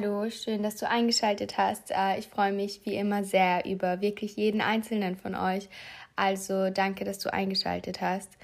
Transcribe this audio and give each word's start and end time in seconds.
Hallo, 0.00 0.28
schön, 0.30 0.64
dass 0.64 0.76
du 0.76 0.88
eingeschaltet 0.88 1.56
hast. 1.58 1.92
Äh, 1.92 2.18
ich 2.18 2.26
freue 2.26 2.52
mich 2.52 2.84
wie 2.84 2.96
immer 2.96 3.22
sehr 3.22 3.64
über 3.66 4.00
wirklich 4.00 4.34
jeden 4.34 4.60
einzelnen 4.60 5.16
von 5.16 5.36
euch. 5.36 5.68
Also 6.16 6.70
danke, 6.70 7.04
dass 7.04 7.20
du 7.20 7.32
eingeschaltet 7.32 8.00
hast. 8.00 8.36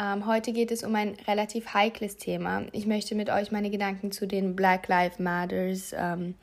Ähm, 0.00 0.26
heute 0.26 0.54
geht 0.54 0.70
es 0.70 0.82
um 0.82 0.94
ein 0.94 1.14
relativ 1.28 1.74
heikles 1.74 2.16
Thema. 2.16 2.64
Ich 2.72 2.86
möchte 2.86 3.14
mit 3.14 3.28
euch 3.28 3.52
meine 3.52 3.68
Gedanken 3.68 4.10
zu 4.10 4.26
den 4.26 4.56
Black 4.56 4.88
Lives 4.88 5.18
Matters 5.18 5.94
ähm, 5.94 6.34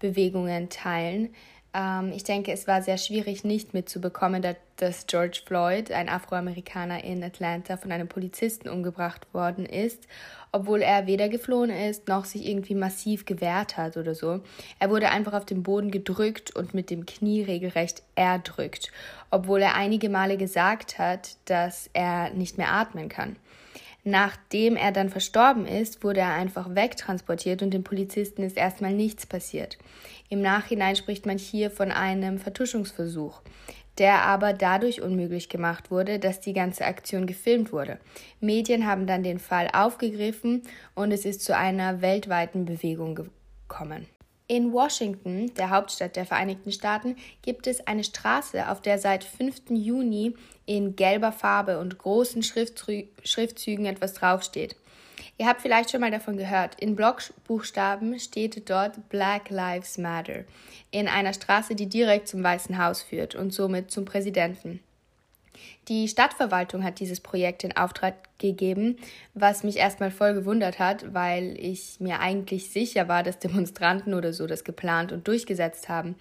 Bewegungen 0.00 0.68
teilen. 0.68 1.34
Ähm, 1.72 2.12
ich 2.12 2.24
denke, 2.24 2.52
es 2.52 2.66
war 2.66 2.82
sehr 2.82 2.98
schwierig, 2.98 3.44
nicht 3.44 3.74
mitzubekommen, 3.74 4.44
dass 4.76 5.06
George 5.06 5.40
Floyd, 5.44 5.92
ein 5.92 6.08
Afroamerikaner 6.08 7.04
in 7.04 7.22
Atlanta, 7.22 7.76
von 7.76 7.92
einem 7.92 8.08
Polizisten 8.08 8.68
umgebracht 8.68 9.32
worden 9.32 9.66
ist, 9.66 10.08
obwohl 10.52 10.82
er 10.82 11.06
weder 11.06 11.28
geflohen 11.28 11.70
ist 11.70 12.08
noch 12.08 12.24
sich 12.24 12.48
irgendwie 12.48 12.74
massiv 12.74 13.24
gewehrt 13.24 13.76
hat 13.76 13.96
oder 13.96 14.14
so. 14.14 14.40
Er 14.80 14.90
wurde 14.90 15.10
einfach 15.10 15.34
auf 15.34 15.44
den 15.44 15.62
Boden 15.62 15.90
gedrückt 15.92 16.54
und 16.56 16.74
mit 16.74 16.90
dem 16.90 17.06
Knie 17.06 17.42
regelrecht 17.42 18.02
erdrückt, 18.16 18.90
obwohl 19.30 19.62
er 19.62 19.76
einige 19.76 20.08
Male 20.08 20.36
gesagt 20.36 20.98
hat, 20.98 21.36
dass 21.44 21.88
er 21.92 22.30
nicht 22.30 22.58
mehr 22.58 22.72
atmen 22.72 23.08
kann. 23.08 23.36
Nachdem 24.02 24.76
er 24.76 24.92
dann 24.92 25.10
verstorben 25.10 25.66
ist, 25.66 26.02
wurde 26.02 26.20
er 26.20 26.32
einfach 26.32 26.74
wegtransportiert 26.74 27.62
und 27.62 27.70
dem 27.72 27.84
Polizisten 27.84 28.42
ist 28.42 28.56
erstmal 28.56 28.94
nichts 28.94 29.26
passiert. 29.26 29.76
Im 30.32 30.42
Nachhinein 30.42 30.94
spricht 30.94 31.26
man 31.26 31.38
hier 31.38 31.72
von 31.72 31.90
einem 31.90 32.38
Vertuschungsversuch, 32.38 33.42
der 33.98 34.22
aber 34.22 34.52
dadurch 34.52 35.02
unmöglich 35.02 35.48
gemacht 35.48 35.90
wurde, 35.90 36.20
dass 36.20 36.38
die 36.38 36.52
ganze 36.52 36.84
Aktion 36.84 37.26
gefilmt 37.26 37.72
wurde. 37.72 37.98
Medien 38.38 38.86
haben 38.86 39.08
dann 39.08 39.24
den 39.24 39.40
Fall 39.40 39.68
aufgegriffen 39.72 40.62
und 40.94 41.10
es 41.10 41.24
ist 41.24 41.44
zu 41.44 41.56
einer 41.56 42.00
weltweiten 42.00 42.64
Bewegung 42.64 43.16
gekommen. 43.16 44.06
In 44.46 44.72
Washington, 44.72 45.52
der 45.54 45.70
Hauptstadt 45.70 46.14
der 46.14 46.26
Vereinigten 46.26 46.70
Staaten, 46.70 47.16
gibt 47.42 47.66
es 47.66 47.86
eine 47.88 48.04
Straße, 48.04 48.68
auf 48.68 48.80
der 48.80 48.98
seit 48.98 49.24
5. 49.24 49.70
Juni 49.70 50.34
in 50.64 50.94
gelber 50.94 51.32
Farbe 51.32 51.80
und 51.80 51.98
großen 51.98 52.42
Schriftzügen 52.44 53.86
etwas 53.86 54.14
draufsteht. 54.14 54.76
Ihr 55.40 55.46
habt 55.46 55.62
vielleicht 55.62 55.90
schon 55.90 56.02
mal 56.02 56.10
davon 56.10 56.36
gehört. 56.36 56.78
In 56.78 56.94
Blockbuchstaben 56.94 58.20
steht 58.20 58.68
dort 58.68 59.08
Black 59.08 59.48
Lives 59.48 59.96
Matter 59.96 60.44
in 60.90 61.08
einer 61.08 61.32
Straße, 61.32 61.74
die 61.74 61.88
direkt 61.88 62.28
zum 62.28 62.42
Weißen 62.42 62.76
Haus 62.76 63.02
führt 63.02 63.34
und 63.34 63.50
somit 63.50 63.90
zum 63.90 64.04
Präsidenten. 64.04 64.80
Die 65.88 66.08
Stadtverwaltung 66.08 66.84
hat 66.84 67.00
dieses 67.00 67.20
Projekt 67.20 67.64
in 67.64 67.74
Auftrag 67.74 68.16
gegeben, 68.36 68.98
was 69.32 69.64
mich 69.64 69.78
erstmal 69.78 70.10
voll 70.10 70.34
gewundert 70.34 70.78
hat, 70.78 71.14
weil 71.14 71.58
ich 71.58 71.98
mir 72.00 72.20
eigentlich 72.20 72.68
sicher 72.70 73.08
war, 73.08 73.22
dass 73.22 73.38
Demonstranten 73.38 74.12
oder 74.12 74.34
so 74.34 74.46
das 74.46 74.62
geplant 74.62 75.10
und 75.10 75.26
durchgesetzt 75.26 75.88
haben. 75.88 76.16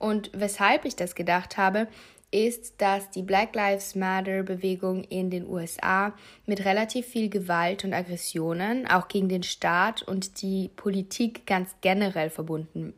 Und 0.00 0.32
weshalb 0.34 0.84
ich 0.84 0.96
das 0.96 1.14
gedacht 1.14 1.56
habe, 1.56 1.86
ist, 2.34 2.80
dass 2.82 3.10
die 3.10 3.22
Black 3.22 3.54
Lives 3.54 3.94
Matter 3.94 4.42
Bewegung 4.42 5.04
in 5.04 5.30
den 5.30 5.46
USA 5.46 6.12
mit 6.46 6.64
relativ 6.64 7.06
viel 7.06 7.30
Gewalt 7.30 7.84
und 7.84 7.94
Aggressionen 7.94 8.86
auch 8.88 9.08
gegen 9.08 9.28
den 9.28 9.44
Staat 9.44 10.02
und 10.02 10.42
die 10.42 10.70
Politik 10.74 11.46
ganz 11.46 11.76
generell 11.80 12.30
verbunden 12.30 12.92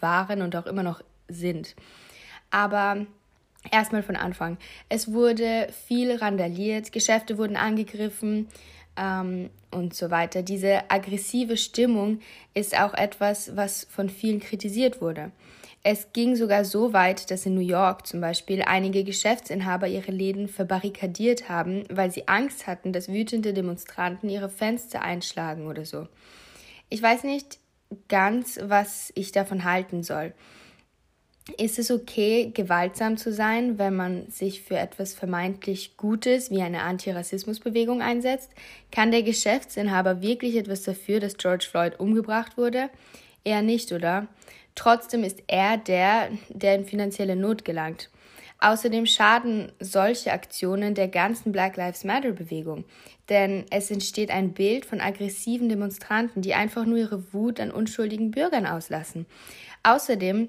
waren 0.00 0.40
und 0.40 0.56
auch 0.56 0.66
immer 0.66 0.82
noch 0.82 1.02
sind. 1.28 1.76
Aber 2.50 3.06
Erstmal 3.70 4.02
von 4.02 4.16
Anfang. 4.16 4.58
Es 4.88 5.12
wurde 5.12 5.68
viel 5.86 6.16
randaliert, 6.16 6.90
Geschäfte 6.90 7.38
wurden 7.38 7.56
angegriffen 7.56 8.48
ähm, 8.96 9.50
und 9.70 9.94
so 9.94 10.10
weiter. 10.10 10.42
Diese 10.42 10.90
aggressive 10.90 11.56
Stimmung 11.56 12.18
ist 12.54 12.76
auch 12.76 12.92
etwas, 12.92 13.54
was 13.54 13.86
von 13.88 14.08
vielen 14.08 14.40
kritisiert 14.40 15.00
wurde. 15.00 15.30
Es 15.84 16.12
ging 16.12 16.36
sogar 16.36 16.64
so 16.64 16.92
weit, 16.92 17.30
dass 17.32 17.44
in 17.44 17.54
New 17.54 17.60
York 17.60 18.06
zum 18.06 18.20
Beispiel 18.20 18.62
einige 18.62 19.02
Geschäftsinhaber 19.02 19.88
ihre 19.88 20.12
Läden 20.12 20.46
verbarrikadiert 20.46 21.48
haben, 21.48 21.84
weil 21.90 22.12
sie 22.12 22.28
Angst 22.28 22.68
hatten, 22.68 22.92
dass 22.92 23.08
wütende 23.08 23.52
Demonstranten 23.52 24.28
ihre 24.30 24.48
Fenster 24.48 25.02
einschlagen 25.02 25.66
oder 25.66 25.84
so. 25.84 26.06
Ich 26.88 27.02
weiß 27.02 27.24
nicht 27.24 27.58
ganz, 28.08 28.60
was 28.62 29.12
ich 29.16 29.32
davon 29.32 29.64
halten 29.64 30.04
soll. 30.04 30.32
Ist 31.58 31.80
es 31.80 31.90
okay, 31.90 32.52
gewaltsam 32.54 33.16
zu 33.16 33.32
sein, 33.32 33.76
wenn 33.76 33.96
man 33.96 34.30
sich 34.30 34.62
für 34.62 34.78
etwas 34.78 35.12
vermeintlich 35.12 35.96
Gutes 35.96 36.52
wie 36.52 36.62
eine 36.62 36.82
Antirassismusbewegung 36.82 38.00
einsetzt? 38.00 38.52
Kann 38.92 39.10
der 39.10 39.24
Geschäftsinhaber 39.24 40.22
wirklich 40.22 40.54
etwas 40.54 40.84
dafür, 40.84 41.18
dass 41.18 41.36
George 41.36 41.66
Floyd 41.68 41.98
umgebracht 41.98 42.56
wurde? 42.56 42.90
Eher 43.42 43.62
nicht, 43.62 43.90
oder? 43.90 44.28
Trotzdem 44.74 45.24
ist 45.24 45.42
er 45.46 45.76
der, 45.76 46.28
der 46.48 46.74
in 46.74 46.84
finanzielle 46.84 47.36
Not 47.36 47.64
gelangt. 47.64 48.10
Außerdem 48.58 49.06
schaden 49.06 49.72
solche 49.80 50.32
Aktionen 50.32 50.94
der 50.94 51.08
ganzen 51.08 51.50
Black 51.50 51.76
Lives 51.76 52.04
Matter 52.04 52.30
Bewegung, 52.30 52.84
denn 53.28 53.66
es 53.70 53.90
entsteht 53.90 54.30
ein 54.30 54.52
Bild 54.52 54.86
von 54.86 55.00
aggressiven 55.00 55.68
Demonstranten, 55.68 56.42
die 56.42 56.54
einfach 56.54 56.84
nur 56.84 56.98
ihre 56.98 57.32
Wut 57.32 57.58
an 57.58 57.72
unschuldigen 57.72 58.30
Bürgern 58.30 58.66
auslassen. 58.66 59.26
Außerdem 59.82 60.48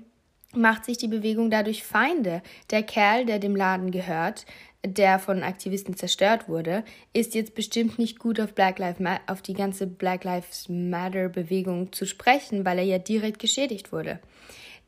macht 0.53 0.85
sich 0.85 0.99
die 0.99 1.07
Bewegung 1.07 1.49
dadurch 1.49 1.83
Feinde. 1.83 2.43
Der 2.69 2.83
Kerl, 2.83 3.25
der 3.25 3.39
dem 3.39 3.55
Laden 3.55 3.89
gehört, 3.89 4.45
der 4.85 5.17
von 5.19 5.43
Aktivisten 5.43 5.95
zerstört 5.95 6.49
wurde, 6.49 6.83
ist 7.13 7.35
jetzt 7.35 7.55
bestimmt 7.55 7.97
nicht 7.99 8.19
gut 8.19 8.39
auf 8.39 8.53
Black 8.53 8.79
Lives 8.79 8.99
auf 9.27 9.41
die 9.41 9.53
ganze 9.53 9.87
Black 9.87 10.23
Lives 10.23 10.67
Matter 10.67 11.29
Bewegung 11.29 11.93
zu 11.93 12.05
sprechen, 12.05 12.65
weil 12.65 12.79
er 12.79 12.83
ja 12.83 12.99
direkt 12.99 13.39
geschädigt 13.39 13.91
wurde. 13.91 14.19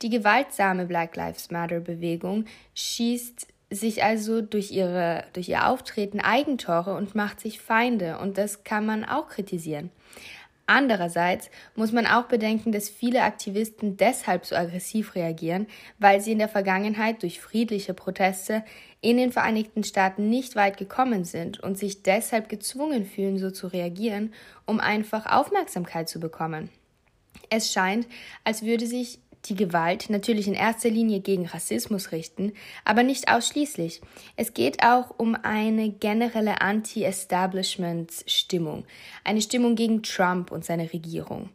Die 0.01 0.09
gewaltsame 0.09 0.85
Black 0.85 1.15
Lives 1.15 1.49
Matter 1.49 1.79
Bewegung 1.79 2.45
schießt 2.73 3.47
sich 3.69 4.03
also 4.03 4.41
durch 4.41 4.71
ihre 4.71 5.23
durch 5.33 5.49
ihr 5.49 5.67
Auftreten 5.67 6.19
Eigentore 6.19 6.95
und 6.95 7.15
macht 7.15 7.39
sich 7.39 7.59
Feinde 7.59 8.19
und 8.19 8.37
das 8.37 8.63
kann 8.63 8.85
man 8.85 9.05
auch 9.05 9.29
kritisieren. 9.29 9.89
Andererseits 10.67 11.51
muss 11.75 11.91
man 11.91 12.07
auch 12.07 12.23
bedenken, 12.23 12.71
dass 12.71 12.89
viele 12.89 13.21
Aktivisten 13.21 13.97
deshalb 13.97 14.45
so 14.45 14.55
aggressiv 14.55 15.13
reagieren, 15.13 15.67
weil 15.99 16.21
sie 16.21 16.31
in 16.31 16.39
der 16.39 16.49
Vergangenheit 16.49 17.21
durch 17.21 17.39
friedliche 17.39 17.93
Proteste 17.93 18.63
in 18.99 19.17
den 19.17 19.31
Vereinigten 19.31 19.83
Staaten 19.83 20.29
nicht 20.29 20.55
weit 20.55 20.77
gekommen 20.77 21.23
sind 21.23 21.59
und 21.59 21.77
sich 21.77 22.01
deshalb 22.01 22.49
gezwungen 22.49 23.05
fühlen, 23.05 23.37
so 23.37 23.51
zu 23.51 23.67
reagieren, 23.67 24.33
um 24.65 24.79
einfach 24.79 25.27
Aufmerksamkeit 25.27 26.09
zu 26.09 26.19
bekommen. 26.19 26.69
Es 27.51 27.71
scheint, 27.71 28.07
als 28.43 28.63
würde 28.63 28.87
sich 28.87 29.19
die 29.49 29.55
Gewalt 29.55 30.09
natürlich 30.09 30.47
in 30.47 30.53
erster 30.53 30.89
Linie 30.89 31.19
gegen 31.19 31.45
Rassismus 31.45 32.11
richten, 32.11 32.53
aber 32.83 33.03
nicht 33.03 33.31
ausschließlich. 33.31 34.01
Es 34.35 34.53
geht 34.53 34.83
auch 34.83 35.13
um 35.17 35.35
eine 35.35 35.89
generelle 35.89 36.61
Anti-Establishment-Stimmung, 36.61 38.85
eine 39.23 39.41
Stimmung 39.41 39.75
gegen 39.75 40.03
Trump 40.03 40.51
und 40.51 40.65
seine 40.65 40.91
Regierung. 40.91 41.49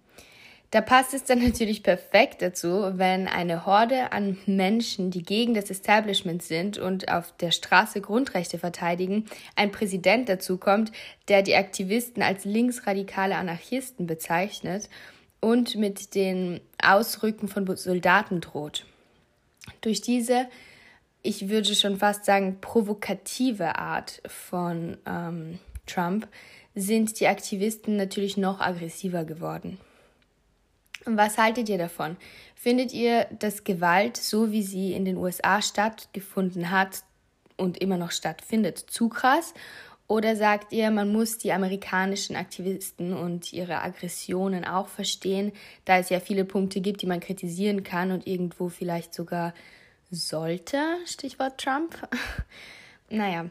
Da 0.71 0.81
passt 0.81 1.15
es 1.15 1.25
dann 1.25 1.39
natürlich 1.45 1.83
perfekt 1.83 2.43
dazu, 2.43 2.93
wenn 2.95 3.27
eine 3.27 3.67
Horde 3.67 4.13
an 4.13 4.39
Menschen, 4.47 5.11
die 5.11 5.23
gegen 5.23 5.55
das 5.55 5.71
Establishment 5.71 6.43
sind 6.43 6.79
und 6.79 7.11
auf 7.11 7.35
der 7.39 7.51
Straße 7.51 8.01
Grundrechte 8.01 8.59
verteidigen, 8.59 9.27
ein 9.57 9.73
Präsident 9.73 10.29
dazukommt, 10.29 10.93
der 11.29 11.43
die 11.43 11.57
Aktivisten 11.57 12.23
als 12.23 12.45
linksradikale 12.45 13.37
Anarchisten 13.37 14.07
bezeichnet 14.07 14.89
und 15.41 15.75
mit 15.77 16.15
den 16.15 16.61
Ausrücken 16.83 17.49
von 17.49 17.67
Soldaten 17.77 18.41
droht. 18.41 18.87
Durch 19.81 20.01
diese, 20.01 20.49
ich 21.23 21.49
würde 21.49 21.75
schon 21.75 21.97
fast 21.97 22.25
sagen, 22.25 22.59
provokative 22.61 23.77
Art 23.77 24.23
von 24.27 24.99
ähm, 25.07 25.59
Trump 25.87 26.29
sind 26.75 27.19
die 27.21 27.27
Aktivisten 27.27 27.97
natürlich 27.97 28.37
noch 28.37 28.61
aggressiver 28.61 29.25
geworden. 29.25 29.79
Was 31.05 31.39
haltet 31.39 31.69
ihr 31.69 31.79
davon? 31.79 32.17
Findet 32.55 32.93
ihr, 32.93 33.25
dass 33.39 33.65
Gewalt, 33.65 34.17
so 34.19 34.53
wie 34.53 34.63
sie 34.63 34.93
in 34.93 35.05
den 35.05 35.17
USA 35.17 35.63
stattgefunden 35.63 36.71
hat 36.71 37.05
und 37.57 37.79
immer 37.79 37.97
noch 37.97 38.11
stattfindet, 38.11 38.79
zu 38.79 39.09
krass? 39.09 39.55
Oder 40.11 40.35
sagt 40.35 40.73
ihr, 40.73 40.91
man 40.91 41.13
muss 41.13 41.39
die 41.39 41.53
amerikanischen 41.53 42.35
Aktivisten 42.35 43.13
und 43.13 43.53
ihre 43.53 43.81
Aggressionen 43.81 44.65
auch 44.65 44.89
verstehen, 44.89 45.53
da 45.85 45.99
es 45.99 46.11
ja 46.11 46.19
viele 46.19 46.45
Punkte 46.45 46.81
gibt, 46.81 47.03
die 47.03 47.07
man 47.07 47.21
kritisieren 47.21 47.85
kann 47.85 48.11
und 48.11 48.27
irgendwo 48.27 48.69
vielleicht 48.69 49.15
sogar 49.15 49.55
sollte? 50.11 50.79
Stichwort 51.07 51.59
Trump. 51.59 52.09
naja, 53.09 53.51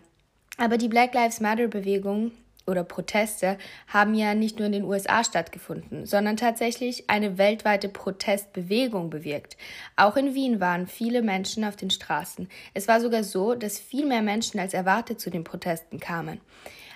aber 0.57 0.77
die 0.77 0.89
Black 0.89 1.13
Lives 1.13 1.39
Matter 1.39 1.69
Bewegung 1.69 2.33
oder 2.69 2.83
Proteste 2.83 3.57
haben 3.87 4.13
ja 4.13 4.33
nicht 4.35 4.57
nur 4.57 4.67
in 4.67 4.71
den 4.71 4.83
USA 4.83 5.23
stattgefunden, 5.23 6.05
sondern 6.05 6.37
tatsächlich 6.37 7.09
eine 7.09 7.37
weltweite 7.37 7.89
Protestbewegung 7.89 9.09
bewirkt. 9.09 9.57
Auch 9.95 10.15
in 10.15 10.35
Wien 10.35 10.59
waren 10.59 10.87
viele 10.87 11.21
Menschen 11.21 11.63
auf 11.63 11.75
den 11.75 11.89
Straßen. 11.89 12.47
Es 12.73 12.87
war 12.87 13.01
sogar 13.01 13.23
so, 13.23 13.55
dass 13.55 13.79
viel 13.79 14.05
mehr 14.05 14.21
Menschen 14.21 14.59
als 14.59 14.73
erwartet 14.73 15.19
zu 15.19 15.29
den 15.29 15.43
Protesten 15.43 15.99
kamen. 15.99 16.39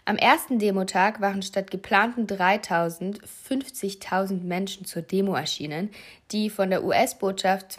Am 0.06 0.18
ersten 0.18 0.60
Demotag 0.60 1.22
waren 1.22 1.42
statt 1.42 1.72
geplanten 1.72 2.28
3000 2.28 3.22
50.000 3.50 4.44
Menschen 4.44 4.86
zur 4.86 5.02
Demo 5.02 5.34
erschienen, 5.34 5.92
die 6.32 6.50
von 6.50 6.70
der 6.70 6.84
US-Botschaft 6.84 7.78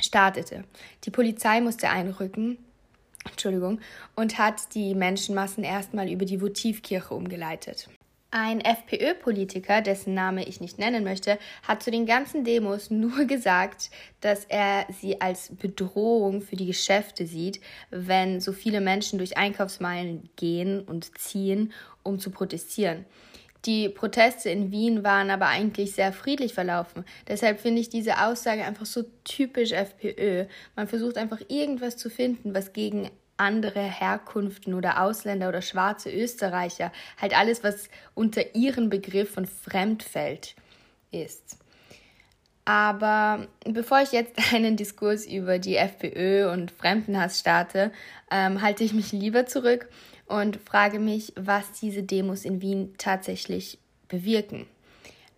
startete. 0.00 0.64
Die 1.04 1.10
Polizei 1.10 1.60
musste 1.60 1.90
einrücken, 1.90 2.58
Entschuldigung, 3.30 3.80
und 4.14 4.38
hat 4.38 4.74
die 4.74 4.94
Menschenmassen 4.94 5.64
erstmal 5.64 6.10
über 6.10 6.24
die 6.24 6.40
Votivkirche 6.40 7.14
umgeleitet. 7.14 7.88
Ein 8.36 8.60
FPÖ-Politiker, 8.60 9.80
dessen 9.80 10.12
Name 10.12 10.44
ich 10.44 10.60
nicht 10.60 10.76
nennen 10.76 11.04
möchte, 11.04 11.38
hat 11.62 11.84
zu 11.84 11.92
den 11.92 12.04
ganzen 12.04 12.42
Demos 12.42 12.90
nur 12.90 13.24
gesagt, 13.26 13.90
dass 14.20 14.44
er 14.46 14.86
sie 14.90 15.20
als 15.20 15.54
Bedrohung 15.54 16.42
für 16.42 16.56
die 16.56 16.66
Geschäfte 16.66 17.26
sieht, 17.26 17.60
wenn 17.90 18.40
so 18.40 18.52
viele 18.52 18.80
Menschen 18.80 19.18
durch 19.18 19.36
Einkaufsmeilen 19.36 20.30
gehen 20.34 20.80
und 20.80 21.16
ziehen, 21.16 21.72
um 22.02 22.18
zu 22.18 22.32
protestieren. 22.32 23.04
Die 23.64 23.88
Proteste 23.88 24.50
in 24.50 24.70
Wien 24.70 25.04
waren 25.04 25.30
aber 25.30 25.46
eigentlich 25.46 25.92
sehr 25.92 26.12
friedlich 26.12 26.52
verlaufen. 26.52 27.04
Deshalb 27.28 27.60
finde 27.60 27.80
ich 27.80 27.88
diese 27.88 28.22
Aussage 28.26 28.64
einfach 28.64 28.84
so 28.84 29.04
typisch 29.24 29.72
FPÖ. 29.72 30.44
Man 30.76 30.86
versucht 30.86 31.16
einfach 31.16 31.40
irgendwas 31.48 31.96
zu 31.96 32.10
finden, 32.10 32.54
was 32.54 32.74
gegen 32.74 33.10
andere 33.36 33.80
Herkunften 33.80 34.74
oder 34.74 35.02
Ausländer 35.02 35.48
oder 35.48 35.62
schwarze 35.62 36.10
Österreicher, 36.10 36.92
halt 37.20 37.36
alles, 37.36 37.64
was 37.64 37.88
unter 38.14 38.54
ihren 38.54 38.90
Begriff 38.90 39.32
von 39.32 39.46
Fremdfeld 39.46 40.54
ist. 41.10 41.58
Aber 42.64 43.46
bevor 43.64 44.00
ich 44.00 44.12
jetzt 44.12 44.38
einen 44.54 44.76
Diskurs 44.76 45.26
über 45.26 45.58
die 45.58 45.76
FPÖ 45.76 46.50
und 46.50 46.70
Fremdenhass 46.70 47.40
starte, 47.40 47.92
ähm, 48.30 48.62
halte 48.62 48.84
ich 48.84 48.92
mich 48.92 49.12
lieber 49.12 49.46
zurück 49.46 49.88
und 50.26 50.56
frage 50.56 50.98
mich, 50.98 51.32
was 51.36 51.72
diese 51.72 52.02
Demos 52.02 52.44
in 52.44 52.60
Wien 52.60 52.94
tatsächlich 52.98 53.78
bewirken. 54.08 54.66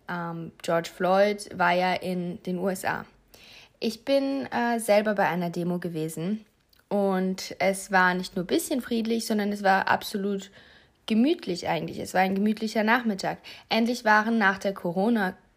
Ähm, 0.09 0.51
George 0.61 0.89
Floyd 0.95 1.49
war 1.57 1.73
ja 1.73 1.93
in 1.93 2.41
den 2.43 2.59
USA. 2.59 3.05
Ich 3.79 4.05
bin 4.05 4.47
äh, 4.51 4.79
selber 4.79 5.13
bei 5.13 5.27
einer 5.27 5.49
Demo 5.49 5.79
gewesen 5.79 6.45
und 6.89 7.55
es 7.59 7.91
war 7.91 8.13
nicht 8.13 8.35
nur 8.35 8.45
ein 8.45 8.47
bisschen 8.47 8.81
friedlich, 8.81 9.27
sondern 9.27 9.51
es 9.51 9.63
war 9.63 9.87
absolut 9.87 10.51
gemütlich 11.05 11.67
eigentlich. 11.67 11.99
Es 11.99 12.13
war 12.13 12.21
ein 12.21 12.35
gemütlicher 12.35 12.83
Nachmittag. 12.83 13.39
Endlich 13.69 14.05
waren 14.05 14.37
nach 14.37 14.57
der 14.57 14.73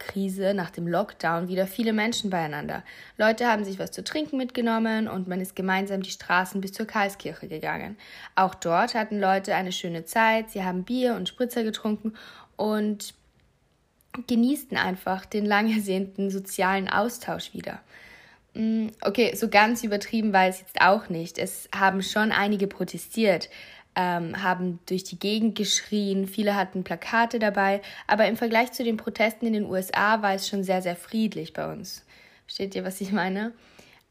Corona-Krise, 0.01 0.55
nach 0.55 0.71
dem 0.71 0.87
Lockdown 0.87 1.49
wieder 1.49 1.67
viele 1.67 1.93
Menschen 1.93 2.31
beieinander. 2.31 2.83
Leute 3.17 3.47
haben 3.47 3.65
sich 3.65 3.79
was 3.79 3.91
zu 3.91 4.03
trinken 4.03 4.37
mitgenommen 4.37 5.09
und 5.09 5.29
man 5.29 5.41
ist 5.41 5.55
gemeinsam 5.55 6.03
die 6.03 6.11
Straßen 6.11 6.61
bis 6.61 6.73
zur 6.73 6.87
Karlskirche 6.87 7.49
gegangen. 7.49 7.97
Auch 8.35 8.55
dort 8.55 8.95
hatten 8.95 9.21
Leute 9.21 9.55
eine 9.55 9.73
schöne 9.73 10.05
Zeit. 10.05 10.51
Sie 10.51 10.65
haben 10.65 10.85
Bier 10.85 11.15
und 11.15 11.29
Spritzer 11.29 11.63
getrunken 11.63 12.15
und 12.57 13.15
genießten 14.27 14.77
einfach 14.77 15.25
den 15.25 15.47
lang 15.47 15.73
ersehnten 15.73 16.31
sozialen 16.31 16.89
Austausch 16.89 17.53
wieder. 17.55 17.81
Mm, 18.55 18.89
okay, 19.03 19.35
so 19.37 19.49
ganz 19.49 19.85
übertrieben 19.85 20.33
war 20.33 20.47
es 20.47 20.61
jetzt 20.61 20.81
auch 20.81 21.09
nicht. 21.09 21.39
Es 21.39 21.69
haben 21.75 22.03
schon 22.03 22.33
einige 22.33 22.67
protestiert, 22.67 23.49
ähm, 23.97 24.43
haben 24.43 24.79
durch 24.87 25.05
die 25.05 25.19
Gegend 25.19 25.57
geschrien, 25.57 26.27
viele 26.27 26.55
hatten 26.55 26.85
Plakate 26.85 27.39
dabei, 27.39 27.81
aber 28.07 28.27
im 28.27 28.37
Vergleich 28.37 28.73
zu 28.73 28.85
den 28.85 28.97
Protesten 28.97 29.47
in 29.47 29.53
den 29.53 29.65
USA 29.67 30.23
war 30.23 30.35
es 30.35 30.49
schon 30.49 30.65
sehr, 30.65 30.83
sehr 30.83 30.97
friedlich 30.97 31.53
bei 31.53 31.71
uns. 31.71 32.05
Versteht 32.47 32.75
ihr, 32.75 32.85
was 32.85 33.01
ich 33.01 33.13
meine? 33.13 33.53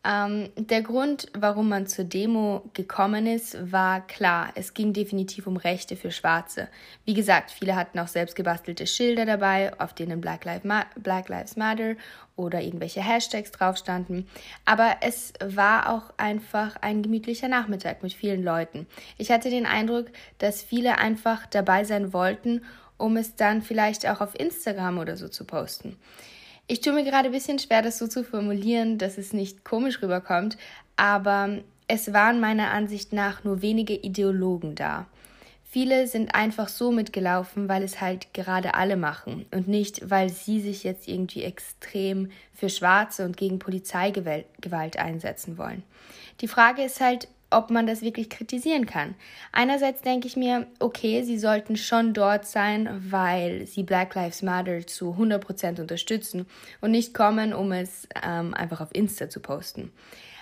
Ähm, 0.05 0.49
der 0.55 0.81
Grund, 0.81 1.27
warum 1.37 1.67
man 1.67 1.85
zur 1.85 2.05
Demo 2.05 2.63
gekommen 2.73 3.27
ist, 3.27 3.71
war 3.71 4.05
klar. 4.07 4.51
Es 4.55 4.73
ging 4.73 4.93
definitiv 4.93 5.45
um 5.45 5.57
Rechte 5.57 5.97
für 5.97 6.11
Schwarze. 6.11 6.69
Wie 7.03 7.13
gesagt, 7.13 7.51
viele 7.51 7.75
hatten 7.75 7.99
auch 7.99 8.07
selbst 8.07 8.37
gebastelte 8.37 8.87
Schilder 8.87 9.25
dabei, 9.25 9.77
auf 9.77 9.93
denen 9.93 10.21
Black, 10.21 10.45
Lives 10.45 11.57
Matter 11.57 11.95
oder 12.37 12.61
irgendwelche 12.61 13.01
Hashtags 13.01 13.51
drauf 13.51 13.75
standen. 13.75 14.25
Aber 14.63 14.97
es 15.01 15.33
war 15.43 15.93
auch 15.93 16.13
einfach 16.15 16.77
ein 16.77 17.03
gemütlicher 17.03 17.49
Nachmittag 17.49 18.01
mit 18.01 18.13
vielen 18.13 18.43
Leuten. 18.43 18.87
Ich 19.17 19.31
hatte 19.31 19.49
den 19.49 19.65
Eindruck, 19.65 20.05
dass 20.37 20.63
viele 20.63 20.97
einfach 20.97 21.45
dabei 21.45 21.83
sein 21.83 22.13
wollten, 22.13 22.63
um 22.97 23.17
es 23.17 23.35
dann 23.35 23.61
vielleicht 23.61 24.07
auch 24.07 24.21
auf 24.21 24.39
Instagram 24.39 24.97
oder 24.97 25.17
so 25.17 25.27
zu 25.27 25.43
posten. 25.43 25.97
Ich 26.71 26.81
tue 26.81 26.93
mir 26.93 27.03
gerade 27.03 27.29
ein 27.29 27.31
bisschen 27.31 27.57
schwer, 27.57 27.81
das 27.81 27.97
so 27.97 28.05
zu 28.05 28.23
formulieren, 28.23 28.99
dass 28.99 29.17
es 29.17 29.33
nicht 29.33 29.65
komisch 29.65 30.03
rüberkommt, 30.03 30.55
aber 30.97 31.61
es 31.87 32.13
waren 32.13 32.39
meiner 32.39 32.69
Ansicht 32.69 33.11
nach 33.11 33.43
nur 33.43 33.63
wenige 33.63 33.95
Ideologen 33.95 34.75
da. 34.75 35.07
Viele 35.63 36.05
sind 36.05 36.35
einfach 36.35 36.67
so 36.67 36.91
mitgelaufen, 36.91 37.67
weil 37.69 37.81
es 37.81 38.01
halt 38.01 38.35
gerade 38.35 38.75
alle 38.75 38.97
machen 38.97 39.47
und 39.49 39.67
nicht, 39.67 40.11
weil 40.11 40.29
sie 40.29 40.61
sich 40.61 40.83
jetzt 40.83 41.07
irgendwie 41.07 41.41
extrem 41.41 42.29
für 42.53 42.69
Schwarze 42.69 43.25
und 43.25 43.35
gegen 43.35 43.57
Polizeigewalt 43.57 44.97
einsetzen 44.97 45.57
wollen. 45.57 45.81
Die 46.41 46.47
Frage 46.47 46.83
ist 46.83 47.01
halt, 47.01 47.27
ob 47.51 47.69
man 47.69 47.87
das 47.87 48.01
wirklich 48.01 48.29
kritisieren 48.29 48.85
kann. 48.85 49.15
Einerseits 49.51 50.01
denke 50.01 50.27
ich 50.27 50.37
mir, 50.37 50.67
okay, 50.79 51.23
sie 51.23 51.37
sollten 51.37 51.77
schon 51.77 52.13
dort 52.13 52.45
sein, 52.45 52.89
weil 53.09 53.65
sie 53.65 53.83
Black 53.83 54.15
Lives 54.15 54.41
Matter 54.41 54.85
zu 54.85 55.15
100% 55.17 55.81
unterstützen 55.81 56.45
und 56.81 56.91
nicht 56.91 57.13
kommen, 57.13 57.53
um 57.53 57.71
es 57.71 58.07
ähm, 58.23 58.53
einfach 58.53 58.81
auf 58.81 58.93
Insta 58.93 59.29
zu 59.29 59.39
posten. 59.39 59.91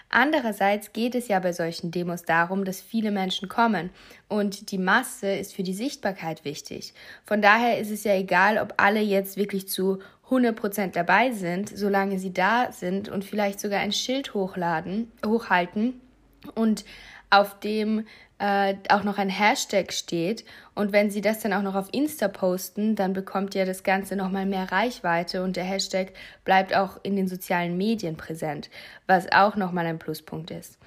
Andererseits 0.09 0.93
geht 0.93 1.15
es 1.15 1.27
ja 1.27 1.39
bei 1.39 1.51
solchen 1.51 1.91
Demos 1.91 2.23
darum, 2.23 2.63
dass 2.63 2.79
viele 2.79 3.11
Menschen 3.11 3.49
kommen 3.49 3.89
und 4.29 4.71
die 4.71 4.77
Masse 4.77 5.29
ist 5.33 5.53
für 5.53 5.63
die 5.63 5.73
Sichtbarkeit 5.73 6.45
wichtig. 6.45 6.93
Von 7.25 7.41
daher 7.41 7.77
ist 7.77 7.91
es 7.91 8.05
ja 8.05 8.15
egal, 8.15 8.57
ob 8.57 8.75
alle 8.77 9.01
jetzt 9.01 9.35
wirklich 9.35 9.67
zu 9.67 9.99
100% 10.29 10.91
dabei 10.91 11.31
sind, 11.31 11.69
solange 11.69 12.19
sie 12.19 12.31
da 12.31 12.71
sind 12.71 13.09
und 13.09 13.25
vielleicht 13.25 13.59
sogar 13.59 13.79
ein 13.79 13.91
Schild 13.91 14.33
hochladen, 14.33 15.11
hochhalten 15.25 16.01
und 16.49 16.85
auf 17.29 17.59
dem 17.59 18.05
äh, 18.39 18.75
auch 18.89 19.03
noch 19.03 19.17
ein 19.17 19.29
Hashtag 19.29 19.91
steht. 19.91 20.45
Und 20.75 20.91
wenn 20.91 21.09
Sie 21.09 21.21
das 21.21 21.39
dann 21.39 21.53
auch 21.53 21.61
noch 21.61 21.75
auf 21.75 21.89
Insta 21.91 22.27
posten, 22.27 22.95
dann 22.95 23.13
bekommt 23.13 23.55
ja 23.55 23.65
das 23.65 23.83
Ganze 23.83 24.15
nochmal 24.15 24.45
mehr 24.45 24.71
Reichweite 24.71 25.43
und 25.43 25.55
der 25.55 25.63
Hashtag 25.63 26.13
bleibt 26.45 26.75
auch 26.75 26.99
in 27.03 27.15
den 27.15 27.27
sozialen 27.27 27.77
Medien 27.77 28.15
präsent, 28.15 28.69
was 29.07 29.31
auch 29.31 29.55
nochmal 29.55 29.85
ein 29.85 29.99
Pluspunkt 29.99 30.51
ist. 30.51 30.77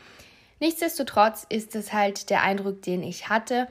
Nichtsdestotrotz 0.60 1.46
ist 1.48 1.74
es 1.74 1.92
halt 1.92 2.30
der 2.30 2.42
Eindruck, 2.42 2.82
den 2.82 3.02
ich 3.02 3.28
hatte, 3.28 3.66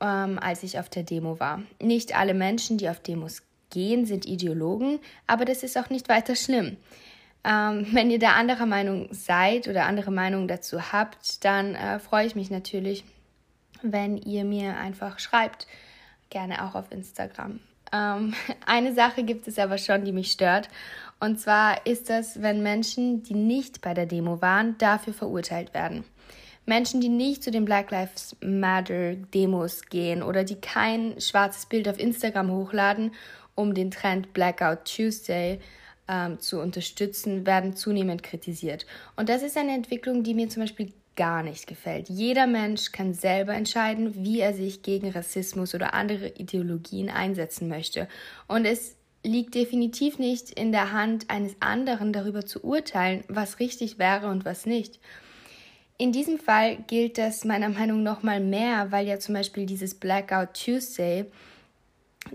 ähm, 0.00 0.38
als 0.38 0.62
ich 0.62 0.78
auf 0.78 0.88
der 0.88 1.02
Demo 1.02 1.38
war. 1.38 1.62
Nicht 1.80 2.16
alle 2.16 2.34
Menschen, 2.34 2.78
die 2.78 2.88
auf 2.88 3.00
Demos 3.00 3.42
gehen, 3.68 4.06
sind 4.06 4.26
Ideologen, 4.26 4.98
aber 5.26 5.44
das 5.44 5.62
ist 5.62 5.78
auch 5.78 5.90
nicht 5.90 6.08
weiter 6.08 6.34
schlimm. 6.34 6.78
Ähm, 7.42 7.86
wenn 7.92 8.10
ihr 8.10 8.18
da 8.18 8.32
anderer 8.32 8.66
Meinung 8.66 9.08
seid 9.12 9.68
oder 9.68 9.86
andere 9.86 10.10
Meinungen 10.10 10.48
dazu 10.48 10.92
habt, 10.92 11.44
dann 11.44 11.74
äh, 11.74 11.98
freue 11.98 12.26
ich 12.26 12.34
mich 12.34 12.50
natürlich, 12.50 13.04
wenn 13.82 14.16
ihr 14.18 14.44
mir 14.44 14.76
einfach 14.76 15.18
schreibt. 15.18 15.66
Gerne 16.28 16.64
auch 16.64 16.74
auf 16.74 16.92
Instagram. 16.92 17.60
Ähm, 17.92 18.34
eine 18.66 18.94
Sache 18.94 19.22
gibt 19.22 19.48
es 19.48 19.58
aber 19.58 19.78
schon, 19.78 20.04
die 20.04 20.12
mich 20.12 20.32
stört. 20.32 20.68
Und 21.18 21.40
zwar 21.40 21.86
ist 21.86 22.10
das, 22.10 22.42
wenn 22.42 22.62
Menschen, 22.62 23.22
die 23.22 23.34
nicht 23.34 23.80
bei 23.80 23.94
der 23.94 24.06
Demo 24.06 24.40
waren, 24.40 24.76
dafür 24.78 25.14
verurteilt 25.14 25.74
werden. 25.74 26.04
Menschen, 26.66 27.00
die 27.00 27.08
nicht 27.08 27.42
zu 27.42 27.50
den 27.50 27.64
Black 27.64 27.90
Lives 27.90 28.36
Matter 28.42 29.14
Demos 29.16 29.82
gehen 29.86 30.22
oder 30.22 30.44
die 30.44 30.60
kein 30.60 31.20
schwarzes 31.20 31.66
Bild 31.66 31.88
auf 31.88 31.98
Instagram 31.98 32.50
hochladen, 32.50 33.12
um 33.54 33.74
den 33.74 33.90
Trend 33.90 34.32
Blackout 34.32 34.84
Tuesday 34.84 35.58
ähm, 36.10 36.40
zu 36.40 36.60
unterstützen, 36.60 37.46
werden 37.46 37.76
zunehmend 37.76 38.22
kritisiert. 38.22 38.84
Und 39.16 39.28
das 39.28 39.42
ist 39.42 39.56
eine 39.56 39.74
Entwicklung, 39.74 40.24
die 40.24 40.34
mir 40.34 40.48
zum 40.48 40.62
Beispiel 40.62 40.92
gar 41.16 41.42
nicht 41.42 41.66
gefällt. 41.66 42.08
Jeder 42.08 42.46
Mensch 42.46 42.92
kann 42.92 43.14
selber 43.14 43.54
entscheiden, 43.54 44.24
wie 44.24 44.40
er 44.40 44.54
sich 44.54 44.82
gegen 44.82 45.10
Rassismus 45.10 45.74
oder 45.74 45.94
andere 45.94 46.28
Ideologien 46.28 47.10
einsetzen 47.10 47.68
möchte. 47.68 48.08
Und 48.48 48.64
es 48.64 48.96
liegt 49.22 49.54
definitiv 49.54 50.18
nicht 50.18 50.50
in 50.50 50.72
der 50.72 50.92
Hand 50.92 51.28
eines 51.28 51.54
anderen 51.60 52.12
darüber 52.12 52.46
zu 52.46 52.64
urteilen, 52.64 53.22
was 53.28 53.60
richtig 53.60 53.98
wäre 53.98 54.28
und 54.28 54.44
was 54.44 54.66
nicht. 54.66 54.98
In 55.98 56.12
diesem 56.12 56.38
Fall 56.38 56.78
gilt 56.86 57.18
das 57.18 57.44
meiner 57.44 57.68
Meinung 57.68 58.02
nach 58.02 58.16
noch 58.16 58.22
mal 58.22 58.40
mehr, 58.40 58.90
weil 58.90 59.06
ja 59.06 59.18
zum 59.18 59.34
Beispiel 59.34 59.66
dieses 59.66 59.94
Blackout 59.94 60.54
Tuesday 60.54 61.26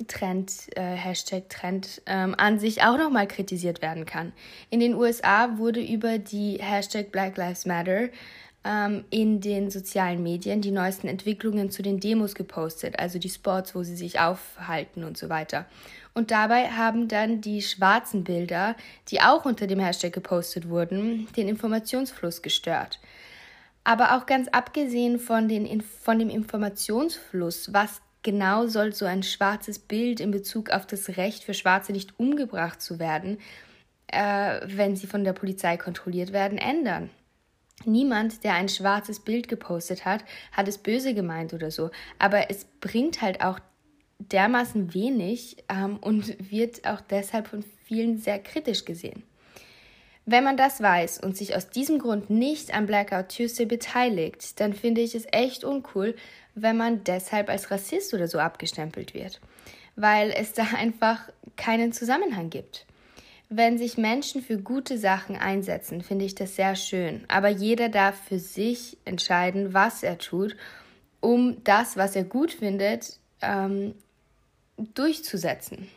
Trend, 0.08 0.68
äh, 0.76 0.82
Hashtag 0.82 1.50
Trend, 1.50 2.02
ähm, 2.06 2.36
an 2.38 2.60
sich 2.60 2.84
auch 2.84 2.98
nochmal 2.98 3.28
kritisiert 3.28 3.82
werden 3.82 4.06
kann. 4.06 4.34
In 4.70 4.80
den 4.80 4.96
USA 4.96 5.58
wurde 5.58 5.82
über 5.82 6.18
die 6.18 6.58
Hashtag 6.60 7.12
Black 7.12 7.38
Lives 7.38 7.66
Matter 7.66 8.10
ähm, 8.66 9.06
in 9.12 9.40
den 9.42 9.70
sozialen 9.70 10.24
Medien 10.24 10.62
die 10.62 10.72
neuesten 10.72 11.08
Entwicklungen 11.08 11.70
zu 11.70 11.84
den 11.84 12.00
Demos 12.00 12.34
gepostet, 12.34 13.00
also 13.00 13.20
die 13.20 13.30
Spots, 13.30 13.76
wo 13.76 13.84
sie 13.84 13.96
sich 13.96 14.20
aufhalten 14.20 15.04
und 15.04 15.18
so 15.18 15.30
weiter. 15.30 15.66
Und 16.14 16.32
dabei 16.32 16.70
haben 16.72 17.08
dann 17.08 17.42
die 17.42 17.62
schwarzen 17.62 18.24
Bilder, 18.24 18.76
die 19.10 19.22
auch 19.22 19.46
unter 19.46 19.68
dem 19.68 19.80
Hashtag 19.80 20.14
gepostet 20.14 20.68
wurden, 20.68 21.28
den 21.38 21.48
Informationsfluss 21.48 22.42
gestört. 22.42 23.00
Aber 23.84 24.18
auch 24.18 24.26
ganz 24.26 24.48
abgesehen 24.48 25.20
von, 25.20 25.48
den, 25.48 25.82
von 25.82 26.18
dem 26.18 26.30
Informationsfluss, 26.30 27.72
was 27.72 28.02
genau 28.26 28.66
soll 28.66 28.92
so 28.92 29.06
ein 29.06 29.24
schwarzes 29.24 29.80
Bild 29.80 30.20
in 30.20 30.32
Bezug 30.32 30.72
auf 30.72 30.86
das 30.86 31.16
Recht 31.16 31.46
für 31.46 31.54
Schwarze 31.54 31.94
nicht 31.94 32.20
umgebracht 32.20 32.82
zu 32.82 33.00
werden, 33.00 33.38
äh, 34.08 34.60
wenn 34.66 34.98
sie 34.98 35.08
von 35.08 35.24
der 35.24 35.32
Polizei 35.32 35.78
kontrolliert 35.78 36.34
werden, 36.34 36.58
ändern? 36.58 37.10
Niemand, 37.86 38.44
der 38.44 38.56
ein 38.56 38.68
schwarzes 38.68 39.20
Bild 39.20 39.48
gepostet 39.48 40.06
hat, 40.06 40.26
hat 40.52 40.68
es 40.68 40.78
böse 40.78 41.14
gemeint 41.14 41.54
oder 41.54 41.72
so. 41.72 41.92
Aber 42.20 42.50
es 42.50 42.66
bringt 42.82 43.22
halt 43.22 43.42
auch 43.42 43.60
dermaßen 44.18 44.94
wenig 44.94 45.58
ähm, 45.70 45.98
und 45.98 46.52
wird 46.52 46.88
auch 46.88 47.02
deshalb 47.02 47.48
von 47.48 47.64
vielen 47.86 48.18
sehr 48.18 48.40
kritisch 48.40 48.86
gesehen. 48.86 49.24
Wenn 50.26 50.44
man 50.44 50.58
das 50.58 50.82
weiß 50.82 51.20
und 51.20 51.38
sich 51.38 51.56
aus 51.56 51.70
diesem 51.70 52.00
Grund 52.00 52.32
nicht 52.32 52.76
am 52.76 52.88
Blackout 52.88 53.30
Tuesday 53.30 53.68
beteiligt, 53.68 54.60
dann 54.60 54.74
finde 54.74 55.02
ich 55.02 55.14
es 55.14 55.28
echt 55.32 55.64
uncool, 55.64 56.16
wenn 56.56 56.78
man 56.78 57.04
deshalb 57.04 57.50
als 57.50 57.70
Rassist 57.70 58.14
oder 58.14 58.28
so 58.28 58.40
abgestempelt 58.40 59.14
wird, 59.14 59.40
weil 59.96 60.32
es 60.32 60.54
da 60.54 60.64
einfach 60.76 61.20
keinen 61.58 61.92
Zusammenhang 61.92 62.50
gibt. 62.50 62.86
Wenn 63.50 63.78
sich 63.78 63.98
Menschen 63.98 64.42
für 64.42 64.58
gute 64.58 64.98
Sachen 64.98 65.36
einsetzen, 65.36 66.02
finde 66.02 66.26
ich 66.26 66.34
das 66.34 66.56
sehr 66.56 66.76
schön. 66.76 67.24
Aber 67.28 67.50
jeder 67.50 67.90
darf 67.90 68.16
für 68.28 68.40
sich 68.40 68.98
entscheiden, 69.06 69.74
was 69.74 70.02
er 70.02 70.18
tut, 70.18 70.56
um 71.20 71.64
das, 71.64 71.96
was 71.96 72.16
er 72.16 72.24
gut 72.24 72.54
findet, 72.54 73.20
ähm, 73.42 73.94
durchzusetzen. 74.78 75.88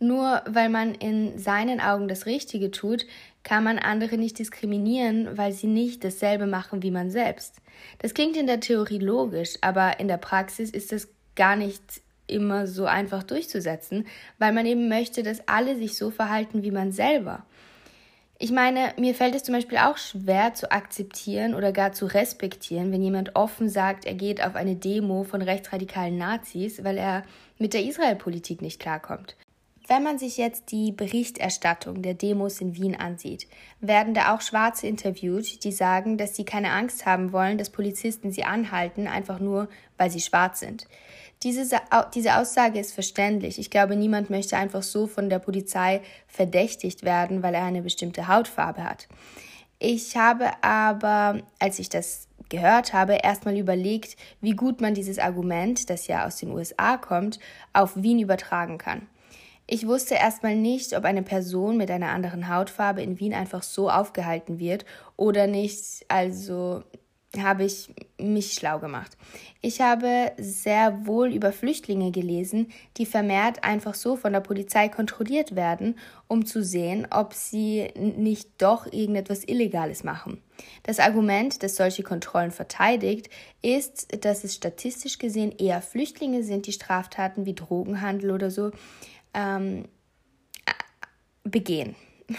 Nur 0.00 0.42
weil 0.46 0.68
man 0.68 0.96
in 0.96 1.38
seinen 1.38 1.80
Augen 1.80 2.08
das 2.08 2.26
Richtige 2.26 2.72
tut, 2.72 3.06
kann 3.42 3.64
man 3.64 3.78
andere 3.78 4.18
nicht 4.18 4.38
diskriminieren, 4.38 5.36
weil 5.36 5.52
sie 5.52 5.66
nicht 5.66 6.04
dasselbe 6.04 6.46
machen 6.46 6.82
wie 6.82 6.90
man 6.90 7.10
selbst. 7.10 7.56
Das 7.98 8.14
klingt 8.14 8.36
in 8.36 8.46
der 8.46 8.60
Theorie 8.60 8.98
logisch, 8.98 9.54
aber 9.60 9.98
in 10.00 10.08
der 10.08 10.16
Praxis 10.16 10.70
ist 10.70 10.92
es 10.92 11.08
gar 11.34 11.56
nicht 11.56 11.82
immer 12.26 12.66
so 12.66 12.86
einfach 12.86 13.22
durchzusetzen, 13.22 14.06
weil 14.38 14.52
man 14.52 14.66
eben 14.66 14.88
möchte, 14.88 15.22
dass 15.22 15.46
alle 15.48 15.76
sich 15.76 15.96
so 15.96 16.10
verhalten 16.10 16.62
wie 16.62 16.70
man 16.70 16.92
selber. 16.92 17.44
Ich 18.38 18.50
meine, 18.50 18.92
mir 18.98 19.14
fällt 19.14 19.36
es 19.36 19.44
zum 19.44 19.54
Beispiel 19.54 19.78
auch 19.78 19.98
schwer 19.98 20.52
zu 20.54 20.72
akzeptieren 20.72 21.54
oder 21.54 21.70
gar 21.70 21.92
zu 21.92 22.06
respektieren, 22.06 22.90
wenn 22.90 23.02
jemand 23.02 23.36
offen 23.36 23.68
sagt, 23.68 24.04
er 24.04 24.14
geht 24.14 24.42
auf 24.42 24.56
eine 24.56 24.74
Demo 24.74 25.22
von 25.22 25.42
rechtsradikalen 25.42 26.18
Nazis, 26.18 26.82
weil 26.82 26.98
er 26.98 27.22
mit 27.58 27.72
der 27.72 27.84
Israel-Politik 27.84 28.60
nicht 28.60 28.80
klarkommt. 28.80 29.36
Wenn 29.92 30.04
man 30.04 30.18
sich 30.18 30.38
jetzt 30.38 30.72
die 30.72 30.90
Berichterstattung 30.90 32.00
der 32.00 32.14
Demos 32.14 32.62
in 32.62 32.74
Wien 32.76 32.96
ansieht, 32.96 33.46
werden 33.82 34.14
da 34.14 34.34
auch 34.34 34.40
Schwarze 34.40 34.86
interviewt, 34.86 35.64
die 35.64 35.70
sagen, 35.70 36.16
dass 36.16 36.34
sie 36.34 36.46
keine 36.46 36.70
Angst 36.70 37.04
haben 37.04 37.30
wollen, 37.30 37.58
dass 37.58 37.68
Polizisten 37.68 38.32
sie 38.32 38.44
anhalten, 38.44 39.06
einfach 39.06 39.38
nur, 39.38 39.68
weil 39.98 40.10
sie 40.10 40.22
schwarz 40.22 40.60
sind. 40.60 40.86
Diese, 41.42 41.78
diese 42.14 42.38
Aussage 42.38 42.78
ist 42.78 42.94
verständlich. 42.94 43.58
Ich 43.58 43.68
glaube, 43.68 43.94
niemand 43.94 44.30
möchte 44.30 44.56
einfach 44.56 44.82
so 44.82 45.06
von 45.06 45.28
der 45.28 45.40
Polizei 45.40 46.00
verdächtigt 46.26 47.02
werden, 47.02 47.42
weil 47.42 47.54
er 47.54 47.64
eine 47.64 47.82
bestimmte 47.82 48.28
Hautfarbe 48.28 48.84
hat. 48.84 49.08
Ich 49.78 50.16
habe 50.16 50.52
aber, 50.62 51.42
als 51.58 51.78
ich 51.78 51.90
das 51.90 52.28
gehört 52.48 52.94
habe, 52.94 53.18
erstmal 53.22 53.58
überlegt, 53.58 54.16
wie 54.40 54.52
gut 54.52 54.80
man 54.80 54.94
dieses 54.94 55.18
Argument, 55.18 55.90
das 55.90 56.06
ja 56.06 56.24
aus 56.24 56.36
den 56.36 56.50
USA 56.50 56.96
kommt, 56.96 57.40
auf 57.74 57.94
Wien 57.94 58.20
übertragen 58.20 58.78
kann. 58.78 59.06
Ich 59.74 59.86
wusste 59.86 60.16
erstmal 60.16 60.54
nicht, 60.54 60.94
ob 60.94 61.06
eine 61.06 61.22
Person 61.22 61.78
mit 61.78 61.90
einer 61.90 62.10
anderen 62.10 62.50
Hautfarbe 62.54 63.00
in 63.00 63.18
Wien 63.18 63.32
einfach 63.32 63.62
so 63.62 63.88
aufgehalten 63.88 64.58
wird 64.58 64.84
oder 65.16 65.46
nicht. 65.46 66.04
Also 66.08 66.82
habe 67.38 67.64
ich 67.64 67.88
mich 68.18 68.52
schlau 68.52 68.80
gemacht. 68.80 69.16
Ich 69.62 69.80
habe 69.80 70.32
sehr 70.36 71.06
wohl 71.06 71.32
über 71.32 71.52
Flüchtlinge 71.52 72.10
gelesen, 72.10 72.70
die 72.98 73.06
vermehrt 73.06 73.64
einfach 73.64 73.94
so 73.94 74.16
von 74.16 74.34
der 74.34 74.40
Polizei 74.40 74.90
kontrolliert 74.90 75.56
werden, 75.56 75.98
um 76.28 76.44
zu 76.44 76.62
sehen, 76.62 77.06
ob 77.10 77.32
sie 77.32 77.88
nicht 77.96 78.50
doch 78.58 78.84
irgendetwas 78.84 79.42
Illegales 79.42 80.04
machen. 80.04 80.42
Das 80.82 80.98
Argument, 80.98 81.62
das 81.62 81.76
solche 81.76 82.02
Kontrollen 82.02 82.50
verteidigt, 82.50 83.30
ist, 83.62 84.22
dass 84.22 84.44
es 84.44 84.54
statistisch 84.54 85.16
gesehen 85.16 85.50
eher 85.56 85.80
Flüchtlinge 85.80 86.42
sind, 86.42 86.66
die 86.66 86.72
Straftaten 86.72 87.46
wie 87.46 87.54
Drogenhandel 87.54 88.32
oder 88.32 88.50
so 88.50 88.70
ähm, 89.34 89.88
begehen. 91.44 91.96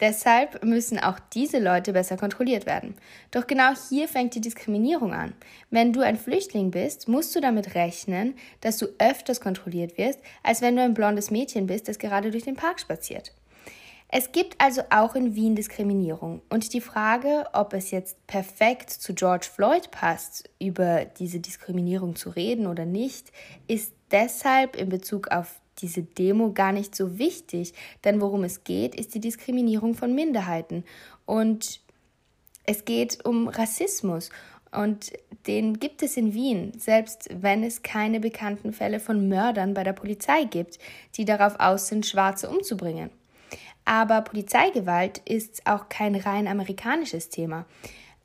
Deshalb 0.00 0.64
müssen 0.64 0.98
auch 0.98 1.20
diese 1.32 1.60
Leute 1.60 1.92
besser 1.92 2.16
kontrolliert 2.16 2.66
werden. 2.66 2.96
Doch 3.30 3.46
genau 3.46 3.72
hier 3.88 4.08
fängt 4.08 4.34
die 4.34 4.40
Diskriminierung 4.40 5.14
an. 5.14 5.32
Wenn 5.70 5.92
du 5.92 6.00
ein 6.00 6.16
Flüchtling 6.16 6.72
bist, 6.72 7.06
musst 7.06 7.36
du 7.36 7.40
damit 7.40 7.76
rechnen, 7.76 8.34
dass 8.62 8.78
du 8.78 8.86
öfters 8.98 9.40
kontrolliert 9.40 9.96
wirst, 9.98 10.18
als 10.42 10.60
wenn 10.60 10.74
du 10.74 10.82
ein 10.82 10.94
blondes 10.94 11.30
Mädchen 11.30 11.68
bist, 11.68 11.86
das 11.86 12.00
gerade 12.00 12.32
durch 12.32 12.42
den 12.42 12.56
Park 12.56 12.80
spaziert. 12.80 13.32
Es 14.14 14.30
gibt 14.30 14.60
also 14.60 14.82
auch 14.90 15.14
in 15.14 15.36
Wien 15.36 15.54
Diskriminierung. 15.54 16.42
Und 16.50 16.74
die 16.74 16.82
Frage, 16.82 17.46
ob 17.54 17.72
es 17.72 17.90
jetzt 17.90 18.26
perfekt 18.26 18.90
zu 18.90 19.14
George 19.14 19.46
Floyd 19.50 19.90
passt, 19.90 20.50
über 20.60 21.06
diese 21.06 21.40
Diskriminierung 21.40 22.14
zu 22.14 22.28
reden 22.28 22.66
oder 22.66 22.84
nicht, 22.84 23.32
ist 23.68 23.94
deshalb 24.10 24.76
in 24.76 24.90
Bezug 24.90 25.28
auf 25.28 25.61
diese 25.82 26.02
Demo 26.02 26.52
gar 26.52 26.72
nicht 26.72 26.94
so 26.94 27.18
wichtig, 27.18 27.74
denn 28.04 28.20
worum 28.20 28.44
es 28.44 28.64
geht, 28.64 28.94
ist 28.94 29.14
die 29.14 29.20
Diskriminierung 29.20 29.94
von 29.94 30.14
Minderheiten 30.14 30.84
und 31.26 31.80
es 32.64 32.84
geht 32.84 33.24
um 33.24 33.48
Rassismus 33.48 34.30
und 34.70 35.12
den 35.46 35.78
gibt 35.78 36.02
es 36.02 36.16
in 36.16 36.32
Wien, 36.32 36.72
selbst 36.78 37.28
wenn 37.30 37.62
es 37.62 37.82
keine 37.82 38.20
bekannten 38.20 38.72
Fälle 38.72 39.00
von 39.00 39.28
Mördern 39.28 39.74
bei 39.74 39.84
der 39.84 39.92
Polizei 39.92 40.44
gibt, 40.44 40.78
die 41.16 41.24
darauf 41.24 41.60
aus 41.60 41.88
sind, 41.88 42.06
Schwarze 42.06 42.48
umzubringen. 42.48 43.10
Aber 43.84 44.22
Polizeigewalt 44.22 45.18
ist 45.18 45.66
auch 45.66 45.88
kein 45.88 46.14
rein 46.14 46.46
amerikanisches 46.46 47.28
Thema. 47.28 47.66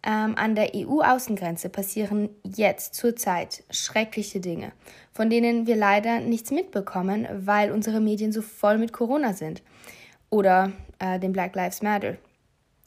Ähm, 0.10 0.36
an 0.38 0.56
der 0.56 0.72
EU-Außengrenze 0.74 1.68
passieren 1.68 2.30
jetzt 2.44 2.96
zurzeit 2.96 3.66
schreckliche 3.70 4.40
Dinge, 4.40 4.72
von 5.12 5.30
denen 5.30 5.68
wir 5.68 5.76
leider 5.76 6.22
nichts 6.22 6.50
mitbekommen, 6.50 7.28
weil 7.34 7.74
unsere 7.74 8.00
Medien 8.00 8.32
so 8.32 8.42
voll 8.42 8.78
mit 8.78 8.94
Corona 8.94 9.34
sind. 9.34 9.62
Oder 10.30 10.72
äh, 11.00 11.20
den 11.20 11.34
Black 11.34 11.56
Lives 11.56 11.82
Matter. 11.82 12.16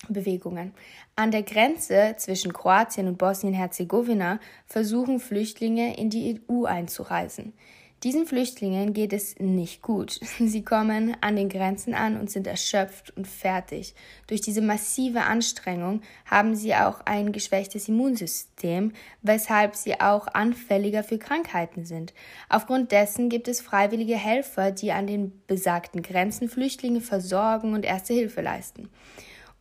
Bewegungen. 0.09 0.73
An 1.15 1.31
der 1.31 1.43
Grenze 1.43 2.15
zwischen 2.17 2.55
Kroatien 2.55 3.07
und 3.07 3.19
Bosnien-Herzegowina 3.19 4.41
versuchen 4.65 5.21
Flüchtlinge 5.21 5.99
in 5.99 6.09
die 6.09 6.41
EU 6.49 6.65
einzureisen. 6.65 7.53
Diesen 8.03 8.25
Flüchtlingen 8.25 8.95
geht 8.95 9.13
es 9.13 9.39
nicht 9.39 9.83
gut. 9.83 10.13
Sie 10.39 10.65
kommen 10.65 11.15
an 11.21 11.37
den 11.37 11.51
Grenzen 11.51 11.93
an 11.93 12.19
und 12.19 12.31
sind 12.31 12.47
erschöpft 12.47 13.15
und 13.15 13.29
fertig. 13.29 13.95
Durch 14.27 14.41
diese 14.41 14.63
massive 14.63 15.23
Anstrengung 15.23 16.01
haben 16.25 16.57
sie 16.57 16.75
auch 16.75 17.01
ein 17.05 17.31
geschwächtes 17.31 17.89
Immunsystem, 17.89 18.93
weshalb 19.21 19.77
sie 19.77 20.01
auch 20.01 20.29
anfälliger 20.29 21.05
für 21.05 21.19
Krankheiten 21.19 21.85
sind. 21.85 22.15
Aufgrund 22.49 22.91
dessen 22.91 23.29
gibt 23.29 23.49
es 23.49 23.61
freiwillige 23.61 24.17
Helfer, 24.17 24.71
die 24.71 24.93
an 24.93 25.07
den 25.07 25.43
besagten 25.47 26.01
Grenzen 26.01 26.49
Flüchtlinge 26.49 27.03
versorgen 27.03 27.75
und 27.75 27.85
erste 27.85 28.15
Hilfe 28.15 28.41
leisten. 28.41 28.89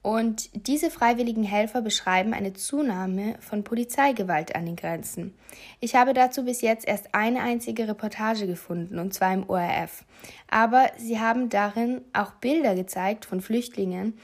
Und 0.01 0.49
diese 0.67 0.89
freiwilligen 0.89 1.43
Helfer 1.43 1.81
beschreiben 1.81 2.33
eine 2.33 2.53
Zunahme 2.53 3.35
von 3.41 3.65
Polizeigewalt 3.65 4.55
an 4.55 4.65
den 4.65 4.77
Grenzen. 4.77 5.33
Ich 5.81 5.95
habe 5.95 6.13
dazu 6.13 6.45
bis 6.45 6.61
jetzt 6.61 6.87
erst 6.87 7.13
eine 7.13 7.41
einzige 7.41 7.87
Reportage 7.87 8.47
gefunden, 8.47 8.97
und 8.97 9.13
zwar 9.13 9.33
im 9.33 9.49
ORF. 9.49 10.05
Aber 10.49 10.89
sie 10.97 11.19
haben 11.19 11.49
darin 11.49 12.01
auch 12.13 12.31
Bilder 12.31 12.75
gezeigt 12.75 13.25
von 13.25 13.41
Flüchtlingen, 13.41 14.17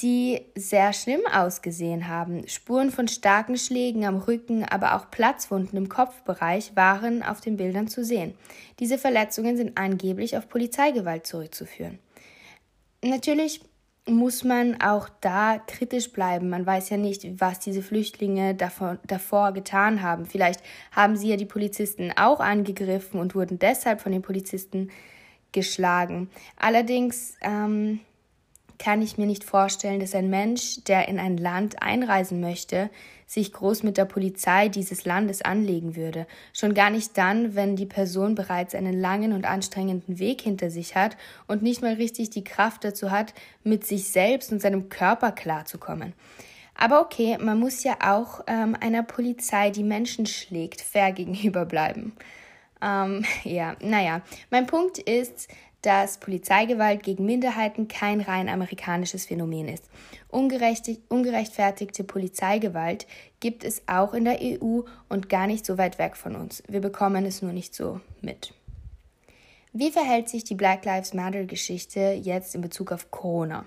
die 0.00 0.42
sehr 0.54 0.92
schlimm 0.92 1.22
ausgesehen 1.32 2.08
haben. 2.08 2.46
Spuren 2.48 2.90
von 2.90 3.08
starken 3.08 3.56
Schlägen 3.56 4.04
am 4.04 4.18
Rücken, 4.18 4.64
aber 4.64 4.96
auch 4.96 5.10
Platzwunden 5.10 5.78
im 5.78 5.88
Kopfbereich 5.88 6.76
waren 6.76 7.22
auf 7.22 7.40
den 7.40 7.56
Bildern 7.56 7.88
zu 7.88 8.04
sehen. 8.04 8.34
Diese 8.80 8.98
Verletzungen 8.98 9.56
sind 9.56 9.78
angeblich 9.78 10.36
auf 10.36 10.48
Polizeigewalt 10.48 11.26
zurückzuführen. 11.26 12.00
Natürlich 13.02 13.60
muss 14.06 14.44
man 14.44 14.80
auch 14.80 15.08
da 15.20 15.58
kritisch 15.58 16.12
bleiben. 16.12 16.50
Man 16.50 16.66
weiß 16.66 16.90
ja 16.90 16.96
nicht, 16.96 17.40
was 17.40 17.60
diese 17.60 17.82
Flüchtlinge 17.82 18.54
davor, 18.54 18.98
davor 19.06 19.52
getan 19.52 20.02
haben. 20.02 20.26
Vielleicht 20.26 20.60
haben 20.92 21.16
sie 21.16 21.28
ja 21.28 21.36
die 21.36 21.46
Polizisten 21.46 22.12
auch 22.16 22.40
angegriffen 22.40 23.18
und 23.18 23.34
wurden 23.34 23.58
deshalb 23.58 24.02
von 24.02 24.12
den 24.12 24.22
Polizisten 24.22 24.90
geschlagen. 25.52 26.28
Allerdings 26.56 27.36
ähm, 27.40 28.00
kann 28.84 29.00
ich 29.00 29.16
mir 29.16 29.24
nicht 29.24 29.44
vorstellen, 29.44 29.98
dass 29.98 30.14
ein 30.14 30.28
Mensch, 30.28 30.84
der 30.86 31.08
in 31.08 31.18
ein 31.18 31.38
Land 31.38 31.82
einreisen 31.82 32.42
möchte, 32.42 32.90
sich 33.26 33.50
groß 33.50 33.82
mit 33.82 33.96
der 33.96 34.04
Polizei 34.04 34.68
dieses 34.68 35.06
Landes 35.06 35.40
anlegen 35.40 35.96
würde. 35.96 36.26
Schon 36.52 36.74
gar 36.74 36.90
nicht 36.90 37.16
dann, 37.16 37.54
wenn 37.54 37.76
die 37.76 37.86
Person 37.86 38.34
bereits 38.34 38.74
einen 38.74 38.92
langen 38.92 39.32
und 39.32 39.46
anstrengenden 39.46 40.18
Weg 40.18 40.42
hinter 40.42 40.68
sich 40.68 40.96
hat 40.96 41.16
und 41.46 41.62
nicht 41.62 41.80
mal 41.80 41.94
richtig 41.94 42.28
die 42.28 42.44
Kraft 42.44 42.84
dazu 42.84 43.10
hat, 43.10 43.32
mit 43.62 43.86
sich 43.86 44.08
selbst 44.08 44.52
und 44.52 44.60
seinem 44.60 44.90
Körper 44.90 45.32
klarzukommen. 45.32 46.12
Aber 46.74 47.00
okay, 47.00 47.38
man 47.40 47.58
muss 47.58 47.84
ja 47.84 47.96
auch 48.02 48.42
ähm, 48.46 48.76
einer 48.78 49.02
Polizei, 49.02 49.70
die 49.70 49.82
Menschen 49.82 50.26
schlägt, 50.26 50.82
fair 50.82 51.10
gegenüber 51.12 51.64
bleiben. 51.64 52.12
Ähm, 52.82 53.24
ja, 53.44 53.76
naja, 53.80 54.20
mein 54.50 54.66
Punkt 54.66 54.98
ist, 54.98 55.48
dass 55.84 56.18
Polizeigewalt 56.18 57.02
gegen 57.02 57.26
Minderheiten 57.26 57.88
kein 57.88 58.20
rein 58.20 58.48
amerikanisches 58.48 59.26
Phänomen 59.26 59.68
ist. 59.68 59.84
ungerechtfertigte 60.30 62.04
Polizeigewalt 62.04 63.06
gibt 63.40 63.64
es 63.64 63.82
auch 63.86 64.14
in 64.14 64.24
der 64.24 64.38
EU 64.40 64.80
und 65.08 65.28
gar 65.28 65.46
nicht 65.46 65.66
so 65.66 65.76
weit 65.76 65.98
weg 65.98 66.16
von 66.16 66.36
uns. 66.36 66.62
Wir 66.68 66.80
bekommen 66.80 67.26
es 67.26 67.42
nur 67.42 67.52
nicht 67.52 67.74
so 67.74 68.00
mit. 68.22 68.54
Wie 69.72 69.90
verhält 69.90 70.28
sich 70.28 70.44
die 70.44 70.54
Black 70.54 70.84
Lives 70.84 71.12
Matter 71.12 71.44
Geschichte 71.44 72.18
jetzt 72.22 72.54
in 72.54 72.62
Bezug 72.62 72.90
auf 72.90 73.10
Corona? 73.10 73.66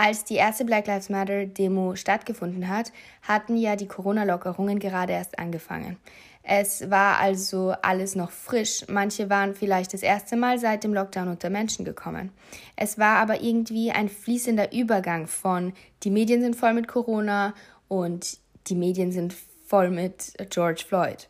Als 0.00 0.22
die 0.22 0.36
erste 0.36 0.64
Black 0.64 0.86
Lives 0.86 1.08
Matter 1.08 1.44
Demo 1.44 1.96
stattgefunden 1.96 2.68
hat, 2.68 2.92
hatten 3.22 3.56
ja 3.56 3.74
die 3.74 3.88
Corona-Lockerungen 3.88 4.78
gerade 4.78 5.12
erst 5.12 5.40
angefangen. 5.40 5.96
Es 6.44 6.88
war 6.88 7.18
also 7.18 7.74
alles 7.82 8.14
noch 8.14 8.30
frisch. 8.30 8.84
Manche 8.88 9.28
waren 9.28 9.56
vielleicht 9.56 9.92
das 9.92 10.04
erste 10.04 10.36
Mal 10.36 10.60
seit 10.60 10.84
dem 10.84 10.94
Lockdown 10.94 11.26
unter 11.26 11.50
Menschen 11.50 11.84
gekommen. 11.84 12.30
Es 12.76 12.96
war 12.98 13.16
aber 13.16 13.42
irgendwie 13.42 13.90
ein 13.90 14.08
fließender 14.08 14.72
Übergang 14.72 15.26
von 15.26 15.72
die 16.04 16.10
Medien 16.10 16.42
sind 16.42 16.54
voll 16.54 16.74
mit 16.74 16.86
Corona 16.86 17.52
und 17.88 18.38
die 18.68 18.76
Medien 18.76 19.10
sind 19.10 19.34
voll 19.66 19.90
mit 19.90 20.32
George 20.50 20.84
Floyd. 20.86 21.28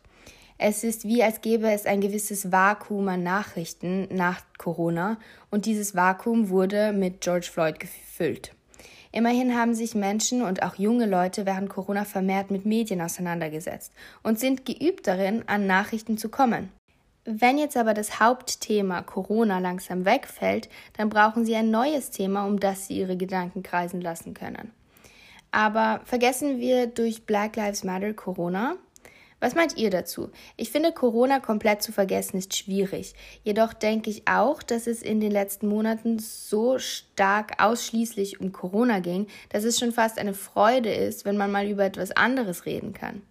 Es 0.59 0.83
ist 0.83 1.05
wie, 1.05 1.23
als 1.23 1.41
gäbe 1.41 1.71
es 1.71 1.87
ein 1.87 2.01
gewisses 2.01 2.51
Vakuum 2.51 3.07
an 3.07 3.23
Nachrichten 3.23 4.07
nach 4.11 4.41
Corona 4.59 5.17
und 5.49 5.65
dieses 5.65 5.95
Vakuum 5.95 6.49
wurde 6.49 6.93
mit 6.93 7.21
George 7.21 7.49
Floyd 7.51 7.79
gefüllt. 7.79 8.51
Immerhin 9.11 9.57
haben 9.57 9.73
sich 9.73 9.95
Menschen 9.95 10.43
und 10.43 10.61
auch 10.61 10.75
junge 10.75 11.07
Leute 11.07 11.45
während 11.45 11.69
Corona 11.69 12.05
vermehrt 12.05 12.51
mit 12.51 12.65
Medien 12.65 13.01
auseinandergesetzt 13.01 13.91
und 14.21 14.39
sind 14.39 14.65
geübt 14.65 15.07
darin, 15.07 15.43
an 15.47 15.65
Nachrichten 15.65 16.17
zu 16.17 16.29
kommen. 16.29 16.71
Wenn 17.25 17.57
jetzt 17.57 17.77
aber 17.77 17.93
das 17.93 18.19
Hauptthema 18.19 19.01
Corona 19.01 19.59
langsam 19.59 20.05
wegfällt, 20.05 20.69
dann 20.97 21.09
brauchen 21.09 21.45
sie 21.45 21.55
ein 21.55 21.69
neues 21.69 22.11
Thema, 22.11 22.45
um 22.45 22.59
das 22.59 22.87
sie 22.87 22.99
ihre 22.99 23.17
Gedanken 23.17 23.61
kreisen 23.61 24.01
lassen 24.01 24.33
können. 24.33 24.71
Aber 25.51 26.01
vergessen 26.05 26.59
wir 26.59 26.87
durch 26.87 27.25
Black 27.25 27.55
Lives 27.55 27.83
Matter 27.83 28.13
Corona? 28.13 28.75
Was 29.39 29.55
meint 29.55 29.77
ihr 29.77 29.89
dazu? 29.89 30.31
Ich 30.57 30.69
finde, 30.69 30.91
Corona 30.91 31.39
komplett 31.39 31.81
zu 31.81 31.91
vergessen 31.91 32.37
ist 32.37 32.55
schwierig. 32.55 33.13
Jedoch 33.43 33.73
denke 33.73 34.09
ich 34.09 34.27
auch, 34.27 34.61
dass 34.61 34.85
es 34.85 35.01
in 35.01 35.21
den 35.21 35.31
letzten 35.31 35.67
Monaten 35.67 36.19
so 36.19 36.77
stark 36.77 37.61
ausschließlich 37.61 38.41
um 38.41 38.51
Corona 38.51 38.99
ging, 38.99 39.27
dass 39.49 39.63
es 39.63 39.79
schon 39.79 39.93
fast 39.93 40.19
eine 40.19 40.33
Freude 40.33 40.93
ist, 40.93 41.23
wenn 41.23 41.37
man 41.37 41.51
mal 41.51 41.67
über 41.67 41.85
etwas 41.85 42.11
anderes 42.11 42.65
reden 42.65 42.93
kann. 42.93 43.21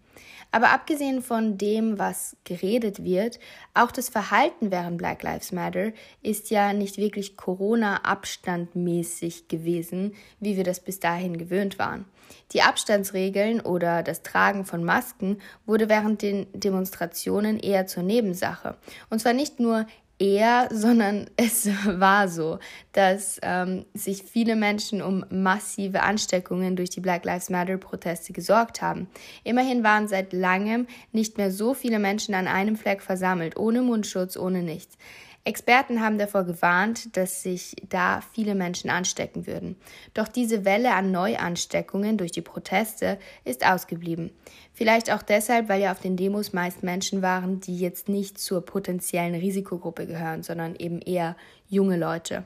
Aber 0.51 0.71
abgesehen 0.71 1.23
von 1.23 1.59
dem, 1.59 1.99
was 1.99 2.37
geredet 2.45 3.05
wird, 3.05 3.39
auch 3.75 3.91
das 3.91 4.09
Verhalten 4.09 4.71
während 4.71 4.97
Black 4.97 5.23
Lives 5.23 5.53
Matter 5.53 5.93
ist 6.23 6.51
ja 6.51 6.73
nicht 6.73 6.97
wirklich 6.97 7.37
Corona-abstandmäßig 7.37 9.49
gewesen, 9.49 10.15
wie 10.41 10.57
wir 10.57 10.65
das 10.65 10.81
bis 10.81 11.01
dahin 11.01 11.37
gewöhnt 11.37 11.79
waren. 11.79 12.07
Die 12.53 12.63
Abstandsregeln 12.63 13.61
oder 13.61 14.03
das 14.03 14.23
Tragen 14.23 14.65
von 14.65 14.85
Masken 14.85 15.39
wurde 15.67 15.89
während 15.89 16.23
den 16.23 16.47
Demonstrationen 16.53 17.59
eher 17.59 17.87
zur 17.87 18.03
Nebensache. 18.03 18.77
Und 19.11 19.21
zwar 19.21 19.35
nicht 19.35 19.61
nur 19.61 19.87
eher, 20.19 20.69
sondern 20.73 21.27
es 21.37 21.69
war 21.85 22.29
so, 22.29 22.59
dass 22.93 23.39
ähm, 23.43 23.85
sich 23.95 24.23
viele 24.23 24.57
Menschen 24.57 25.03
um 25.03 25.25
massive 25.31 26.03
Ansteckungen 26.03 26.77
durch 26.77 26.91
die 26.91 27.01
Black 27.01 27.25
Lives 27.25 27.51
Matter-Proteste 27.51 28.33
gesorgt 28.33 28.83
haben. 28.83 29.09
Immerhin 29.45 29.83
waren 29.85 30.09
seit 30.09 30.33
langem 30.33 30.87
nicht 31.13 31.39
mehr 31.39 31.51
so 31.51 31.75
viele 31.75 31.99
Menschen 31.99 32.35
an 32.35 32.49
einem 32.49 32.77
Fleck 32.77 33.03
versammelt, 33.03 33.57
ohne 33.57 33.83
Mundschutz, 33.83 34.37
ohne 34.37 34.63
nichts. 34.63 34.97
Experten 35.45 36.03
haben 36.03 36.19
davor 36.19 36.45
gewarnt, 36.45 37.17
dass 37.17 37.43
sich 37.43 37.75
da 37.89 38.21
viele 38.33 38.55
Menschen 38.55 38.91
anstecken 38.91 39.47
würden. 39.47 39.77
Doch 40.13 40.29
diese 40.29 40.65
Welle 40.65 40.93
an 40.95 41.11
Neuansteckungen 41.11 42.19
durch 42.19 42.33
die 42.33 42.43
Proteste 42.43 43.19
ist 43.45 43.67
ausgeblieben. 43.67 44.31
Vielleicht 44.75 45.11
auch 45.11 45.23
deshalb, 45.23 45.69
weil 45.69 45.81
ja 45.81 45.93
auf 45.93 46.01
den 46.01 46.17
Demos 46.17 46.53
meist 46.53 46.83
Menschen 46.83 47.23
waren, 47.23 47.61
die 47.61 47.79
jetzt 47.79 48.09
nicht 48.09 48.39
zur 48.39 48.65
potenziellen 48.65 49.35
Risikogruppe 49.35 50.07
gehören, 50.07 50.43
sondern 50.43 50.77
eben 50.77 51.01
eher 51.01 51.37
junge 51.69 51.97
Leute. 51.97 52.45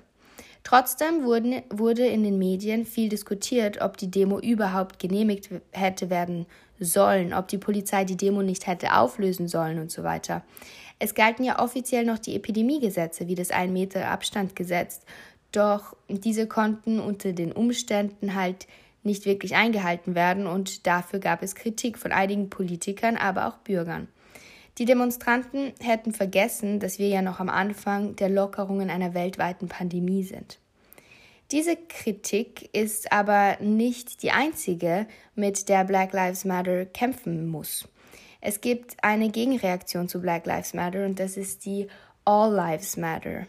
Trotzdem 0.64 1.24
wurden, 1.24 1.62
wurde 1.70 2.06
in 2.06 2.22
den 2.22 2.38
Medien 2.38 2.86
viel 2.86 3.08
diskutiert, 3.08 3.80
ob 3.80 3.96
die 3.96 4.10
Demo 4.10 4.38
überhaupt 4.38 4.98
genehmigt 4.98 5.50
hätte 5.72 6.08
werden 6.08 6.46
sollen, 6.78 7.34
ob 7.34 7.48
die 7.48 7.58
Polizei 7.58 8.04
die 8.04 8.16
Demo 8.16 8.42
nicht 8.42 8.66
hätte 8.66 8.94
auflösen 8.94 9.48
sollen 9.48 9.78
und 9.78 9.90
so 9.90 10.02
weiter. 10.02 10.42
Es 10.98 11.14
galten 11.14 11.44
ja 11.44 11.60
offiziell 11.60 12.04
noch 12.04 12.18
die 12.18 12.36
Epidemiegesetze 12.36 13.26
wie 13.26 13.34
das 13.34 13.50
ein 13.50 13.72
Meter 13.72 14.08
Abstandgesetz, 14.08 15.00
doch 15.50 15.96
diese 16.08 16.46
konnten 16.46 17.00
unter 17.00 17.32
den 17.32 17.52
Umständen 17.52 18.34
halt 18.34 18.66
nicht 19.02 19.26
wirklich 19.26 19.56
eingehalten 19.56 20.14
werden 20.14 20.46
und 20.46 20.86
dafür 20.86 21.18
gab 21.18 21.42
es 21.42 21.56
Kritik 21.56 21.98
von 21.98 22.12
einigen 22.12 22.50
Politikern, 22.50 23.16
aber 23.16 23.48
auch 23.48 23.58
Bürgern. 23.58 24.08
Die 24.78 24.84
Demonstranten 24.86 25.72
hätten 25.80 26.12
vergessen, 26.12 26.80
dass 26.80 26.98
wir 26.98 27.08
ja 27.08 27.22
noch 27.22 27.40
am 27.40 27.48
Anfang 27.48 28.16
der 28.16 28.30
Lockerungen 28.30 28.90
einer 28.90 29.14
weltweiten 29.14 29.68
Pandemie 29.68 30.24
sind. 30.24 30.58
Diese 31.50 31.76
Kritik 31.76 32.74
ist 32.74 33.12
aber 33.12 33.58
nicht 33.60 34.22
die 34.22 34.30
einzige, 34.30 35.06
mit 35.34 35.68
der 35.68 35.84
Black 35.84 36.14
Lives 36.14 36.46
Matter 36.46 36.86
kämpfen 36.86 37.46
muss. 37.46 37.86
Es 38.40 38.62
gibt 38.62 38.96
eine 39.04 39.28
Gegenreaktion 39.28 40.08
zu 40.08 40.20
Black 40.20 40.46
Lives 40.46 40.72
Matter 40.72 41.04
und 41.04 41.20
das 41.20 41.36
ist 41.36 41.66
die 41.66 41.88
All 42.24 42.52
Lives 42.54 42.96
Matter 42.96 43.46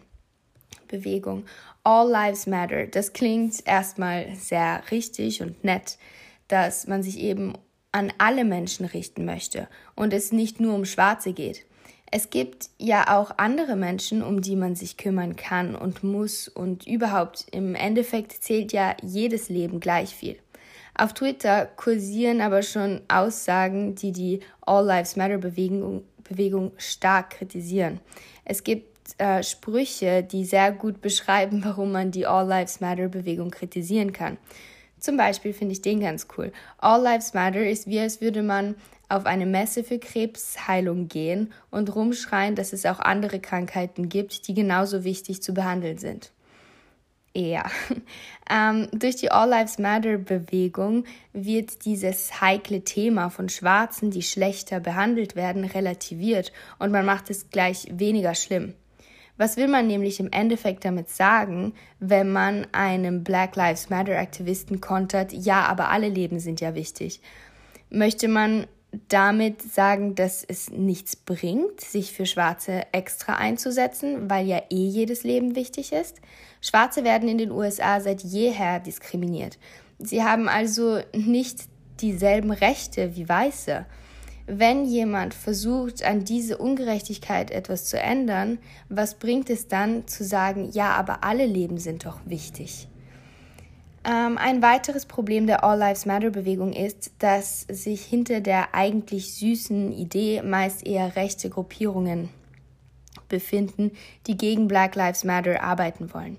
Bewegung. 0.89 1.45
All 1.83 2.09
Lives 2.09 2.45
Matter. 2.45 2.87
Das 2.87 3.13
klingt 3.13 3.65
erstmal 3.65 4.35
sehr 4.35 4.83
richtig 4.91 5.41
und 5.41 5.63
nett, 5.63 5.97
dass 6.47 6.87
man 6.87 7.03
sich 7.03 7.19
eben 7.19 7.53
an 7.93 8.11
alle 8.17 8.43
Menschen 8.43 8.85
richten 8.85 9.23
möchte 9.23 9.69
und 9.95 10.11
es 10.11 10.33
nicht 10.33 10.59
nur 10.59 10.75
um 10.75 10.83
Schwarze 10.83 11.31
geht. 11.31 11.65
Es 12.11 12.29
gibt 12.29 12.69
ja 12.77 13.17
auch 13.17 13.31
andere 13.37 13.75
Menschen, 13.75 14.21
um 14.21 14.41
die 14.41 14.55
man 14.55 14.75
sich 14.75 14.97
kümmern 14.97 15.35
kann 15.35 15.73
und 15.75 16.03
muss 16.03 16.47
und 16.47 16.85
überhaupt 16.85 17.45
im 17.51 17.73
Endeffekt 17.73 18.33
zählt 18.33 18.73
ja 18.73 18.95
jedes 19.01 19.49
Leben 19.49 19.79
gleich 19.79 20.13
viel. 20.13 20.37
Auf 20.95 21.13
Twitter 21.13 21.65
kursieren 21.65 22.41
aber 22.41 22.61
schon 22.61 23.01
Aussagen, 23.07 23.95
die 23.95 24.11
die 24.11 24.41
All 24.61 24.85
Lives 24.85 25.15
Matter 25.15 25.39
Bewegung, 25.39 26.03
Bewegung 26.23 26.71
stark 26.77 27.31
kritisieren. 27.31 27.99
Es 28.45 28.63
gibt 28.63 29.19
äh, 29.19 29.41
Sprüche, 29.41 30.23
die 30.23 30.45
sehr 30.45 30.71
gut 30.71 31.01
beschreiben, 31.01 31.63
warum 31.63 31.91
man 31.91 32.11
die 32.11 32.27
All 32.27 32.47
Lives 32.47 32.79
Matter 32.79 33.09
Bewegung 33.09 33.49
kritisieren 33.49 34.13
kann. 34.13 34.37
Zum 35.03 35.17
Beispiel 35.17 35.51
finde 35.51 35.73
ich 35.73 35.81
den 35.81 35.99
ganz 35.99 36.27
cool. 36.37 36.53
All 36.77 37.01
Lives 37.01 37.33
Matter 37.33 37.67
ist 37.67 37.87
wie 37.87 37.99
als 37.99 38.21
würde 38.21 38.41
man 38.41 38.75
auf 39.09 39.25
eine 39.25 39.45
Messe 39.45 39.83
für 39.83 39.99
Krebsheilung 39.99 41.09
gehen 41.09 41.51
und 41.69 41.93
rumschreien, 41.93 42.55
dass 42.55 42.71
es 42.71 42.85
auch 42.85 43.01
andere 43.01 43.41
Krankheiten 43.41 44.07
gibt, 44.07 44.47
die 44.47 44.53
genauso 44.53 45.03
wichtig 45.03 45.43
zu 45.43 45.53
behandeln 45.53 45.97
sind. 45.97 46.31
Ja. 47.35 47.65
Ähm, 48.49 48.89
durch 48.91 49.15
die 49.15 49.31
All 49.31 49.49
Lives 49.49 49.79
Matter 49.79 50.17
Bewegung 50.17 51.05
wird 51.31 51.85
dieses 51.85 52.41
heikle 52.41 52.83
Thema 52.83 53.29
von 53.29 53.47
Schwarzen, 53.47 54.11
die 54.11 54.21
schlechter 54.21 54.81
behandelt 54.81 55.37
werden, 55.37 55.63
relativiert 55.63 56.51
und 56.77 56.91
man 56.91 57.05
macht 57.05 57.29
es 57.29 57.49
gleich 57.49 57.87
weniger 57.89 58.35
schlimm. 58.35 58.73
Was 59.43 59.57
will 59.57 59.67
man 59.67 59.87
nämlich 59.87 60.21
im 60.21 60.31
Endeffekt 60.31 60.85
damit 60.85 61.09
sagen, 61.09 61.73
wenn 61.99 62.31
man 62.31 62.65
einem 62.71 63.25
Black 63.25 63.57
Lives 63.57 63.89
Matter 63.89 64.17
Aktivisten 64.17 64.79
kontert, 64.79 65.33
ja, 65.33 65.65
aber 65.65 65.89
alle 65.89 66.07
Leben 66.07 66.39
sind 66.39 66.61
ja 66.61 66.75
wichtig? 66.75 67.19
Möchte 67.89 68.29
man 68.29 68.67
damit 69.09 69.61
sagen, 69.61 70.15
dass 70.15 70.45
es 70.45 70.69
nichts 70.69 71.17
bringt, 71.17 71.81
sich 71.81 72.13
für 72.13 72.25
Schwarze 72.25 72.83
extra 72.93 73.35
einzusetzen, 73.35 74.29
weil 74.29 74.47
ja 74.47 74.61
eh 74.69 74.87
jedes 74.87 75.25
Leben 75.25 75.57
wichtig 75.57 75.91
ist. 75.91 76.21
Schwarze 76.61 77.03
werden 77.03 77.27
in 77.27 77.37
den 77.37 77.51
USA 77.51 77.99
seit 77.99 78.21
jeher 78.21 78.79
diskriminiert. 78.79 79.57
Sie 79.99 80.23
haben 80.23 80.47
also 80.47 81.01
nicht 81.13 81.65
dieselben 81.99 82.51
Rechte 82.51 83.17
wie 83.17 83.27
Weiße. 83.27 83.85
Wenn 84.45 84.85
jemand 84.85 85.33
versucht, 85.33 86.03
an 86.03 86.25
diese 86.25 86.57
Ungerechtigkeit 86.57 87.49
etwas 87.49 87.85
zu 87.85 87.97
ändern, 87.97 88.59
was 88.89 89.15
bringt 89.15 89.49
es 89.49 89.67
dann 89.69 90.05
zu 90.07 90.25
sagen, 90.25 90.69
ja, 90.71 90.91
aber 90.95 91.23
alle 91.23 91.45
Leben 91.45 91.77
sind 91.77 92.05
doch 92.05 92.19
wichtig? 92.25 92.89
Ähm, 94.05 94.37
ein 94.37 94.61
weiteres 94.61 95.05
Problem 95.05 95.47
der 95.47 95.63
All 95.63 95.79
Lives 95.79 96.05
Matter 96.05 96.29
Bewegung 96.29 96.73
ist, 96.73 97.11
dass 97.19 97.61
sich 97.69 98.03
hinter 98.03 98.41
der 98.41 98.75
eigentlich 98.75 99.33
süßen 99.33 99.93
Idee 99.93 100.41
meist 100.41 100.85
eher 100.85 101.15
rechte 101.15 101.49
Gruppierungen 101.49 102.27
befinden, 103.29 103.91
die 104.27 104.35
gegen 104.35 104.67
Black 104.67 104.95
Lives 104.95 105.23
Matter 105.23 105.63
arbeiten 105.63 106.13
wollen. 106.13 106.37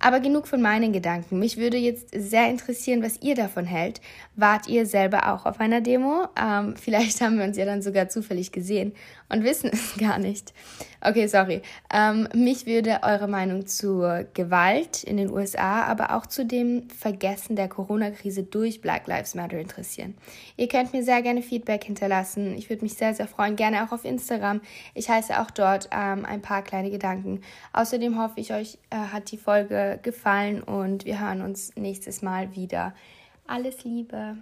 Aber 0.00 0.20
genug 0.20 0.46
von 0.46 0.62
meinen 0.62 0.92
Gedanken. 0.92 1.38
Mich 1.38 1.56
würde 1.56 1.76
jetzt 1.76 2.08
sehr 2.14 2.48
interessieren, 2.48 3.02
was 3.02 3.20
ihr 3.22 3.34
davon 3.34 3.66
hält. 3.66 4.00
Wart 4.36 4.68
ihr 4.68 4.86
selber 4.86 5.32
auch 5.32 5.46
auf 5.46 5.60
einer 5.60 5.80
Demo? 5.80 6.28
Ähm, 6.40 6.74
vielleicht 6.80 7.20
haben 7.20 7.38
wir 7.38 7.44
uns 7.44 7.56
ja 7.56 7.64
dann 7.64 7.82
sogar 7.82 8.08
zufällig 8.08 8.52
gesehen 8.52 8.92
und 9.28 9.44
wissen 9.44 9.70
es 9.72 9.96
gar 9.96 10.18
nicht. 10.18 10.52
Okay, 11.02 11.26
sorry. 11.28 11.62
Ähm, 11.92 12.28
mich 12.34 12.66
würde 12.66 13.00
eure 13.02 13.26
Meinung 13.26 13.66
zur 13.66 14.26
Gewalt 14.34 15.02
in 15.04 15.16
den 15.16 15.30
USA, 15.30 15.84
aber 15.84 16.14
auch 16.14 16.26
zu 16.26 16.44
dem 16.44 16.88
Vergessen 16.90 17.56
der 17.56 17.68
Corona-Krise 17.68 18.42
durch 18.42 18.80
Black 18.82 19.06
Lives 19.06 19.34
Matter 19.34 19.58
interessieren. 19.58 20.14
Ihr 20.56 20.68
könnt 20.68 20.92
mir 20.92 21.02
sehr 21.02 21.22
gerne 21.22 21.42
Feedback 21.42 21.84
hinterlassen. 21.84 22.56
Ich 22.56 22.68
würde 22.68 22.82
mich 22.82 22.94
sehr, 22.94 23.14
sehr 23.14 23.26
freuen. 23.26 23.56
Gerne 23.56 23.84
auch 23.84 23.92
auf 23.92 24.04
Instagram. 24.04 24.60
Ich 24.94 25.08
heiße 25.08 25.40
auch 25.40 25.50
dort 25.50 25.88
ähm, 25.92 26.24
ein 26.24 26.42
paar 26.42 26.62
kleine 26.62 26.90
Gedanken. 26.90 27.40
Außerdem 27.72 28.20
hoffe 28.20 28.40
ich, 28.40 28.52
euch 28.52 28.78
äh, 28.90 28.96
hat 28.96 29.30
die 29.30 29.38
Folge 29.38 29.59
gefallen 29.64 30.62
und 30.62 31.04
wir 31.04 31.20
hören 31.20 31.42
uns 31.42 31.74
nächstes 31.76 32.22
Mal 32.22 32.54
wieder. 32.54 32.94
Alles 33.46 33.84
Liebe. 33.84 34.36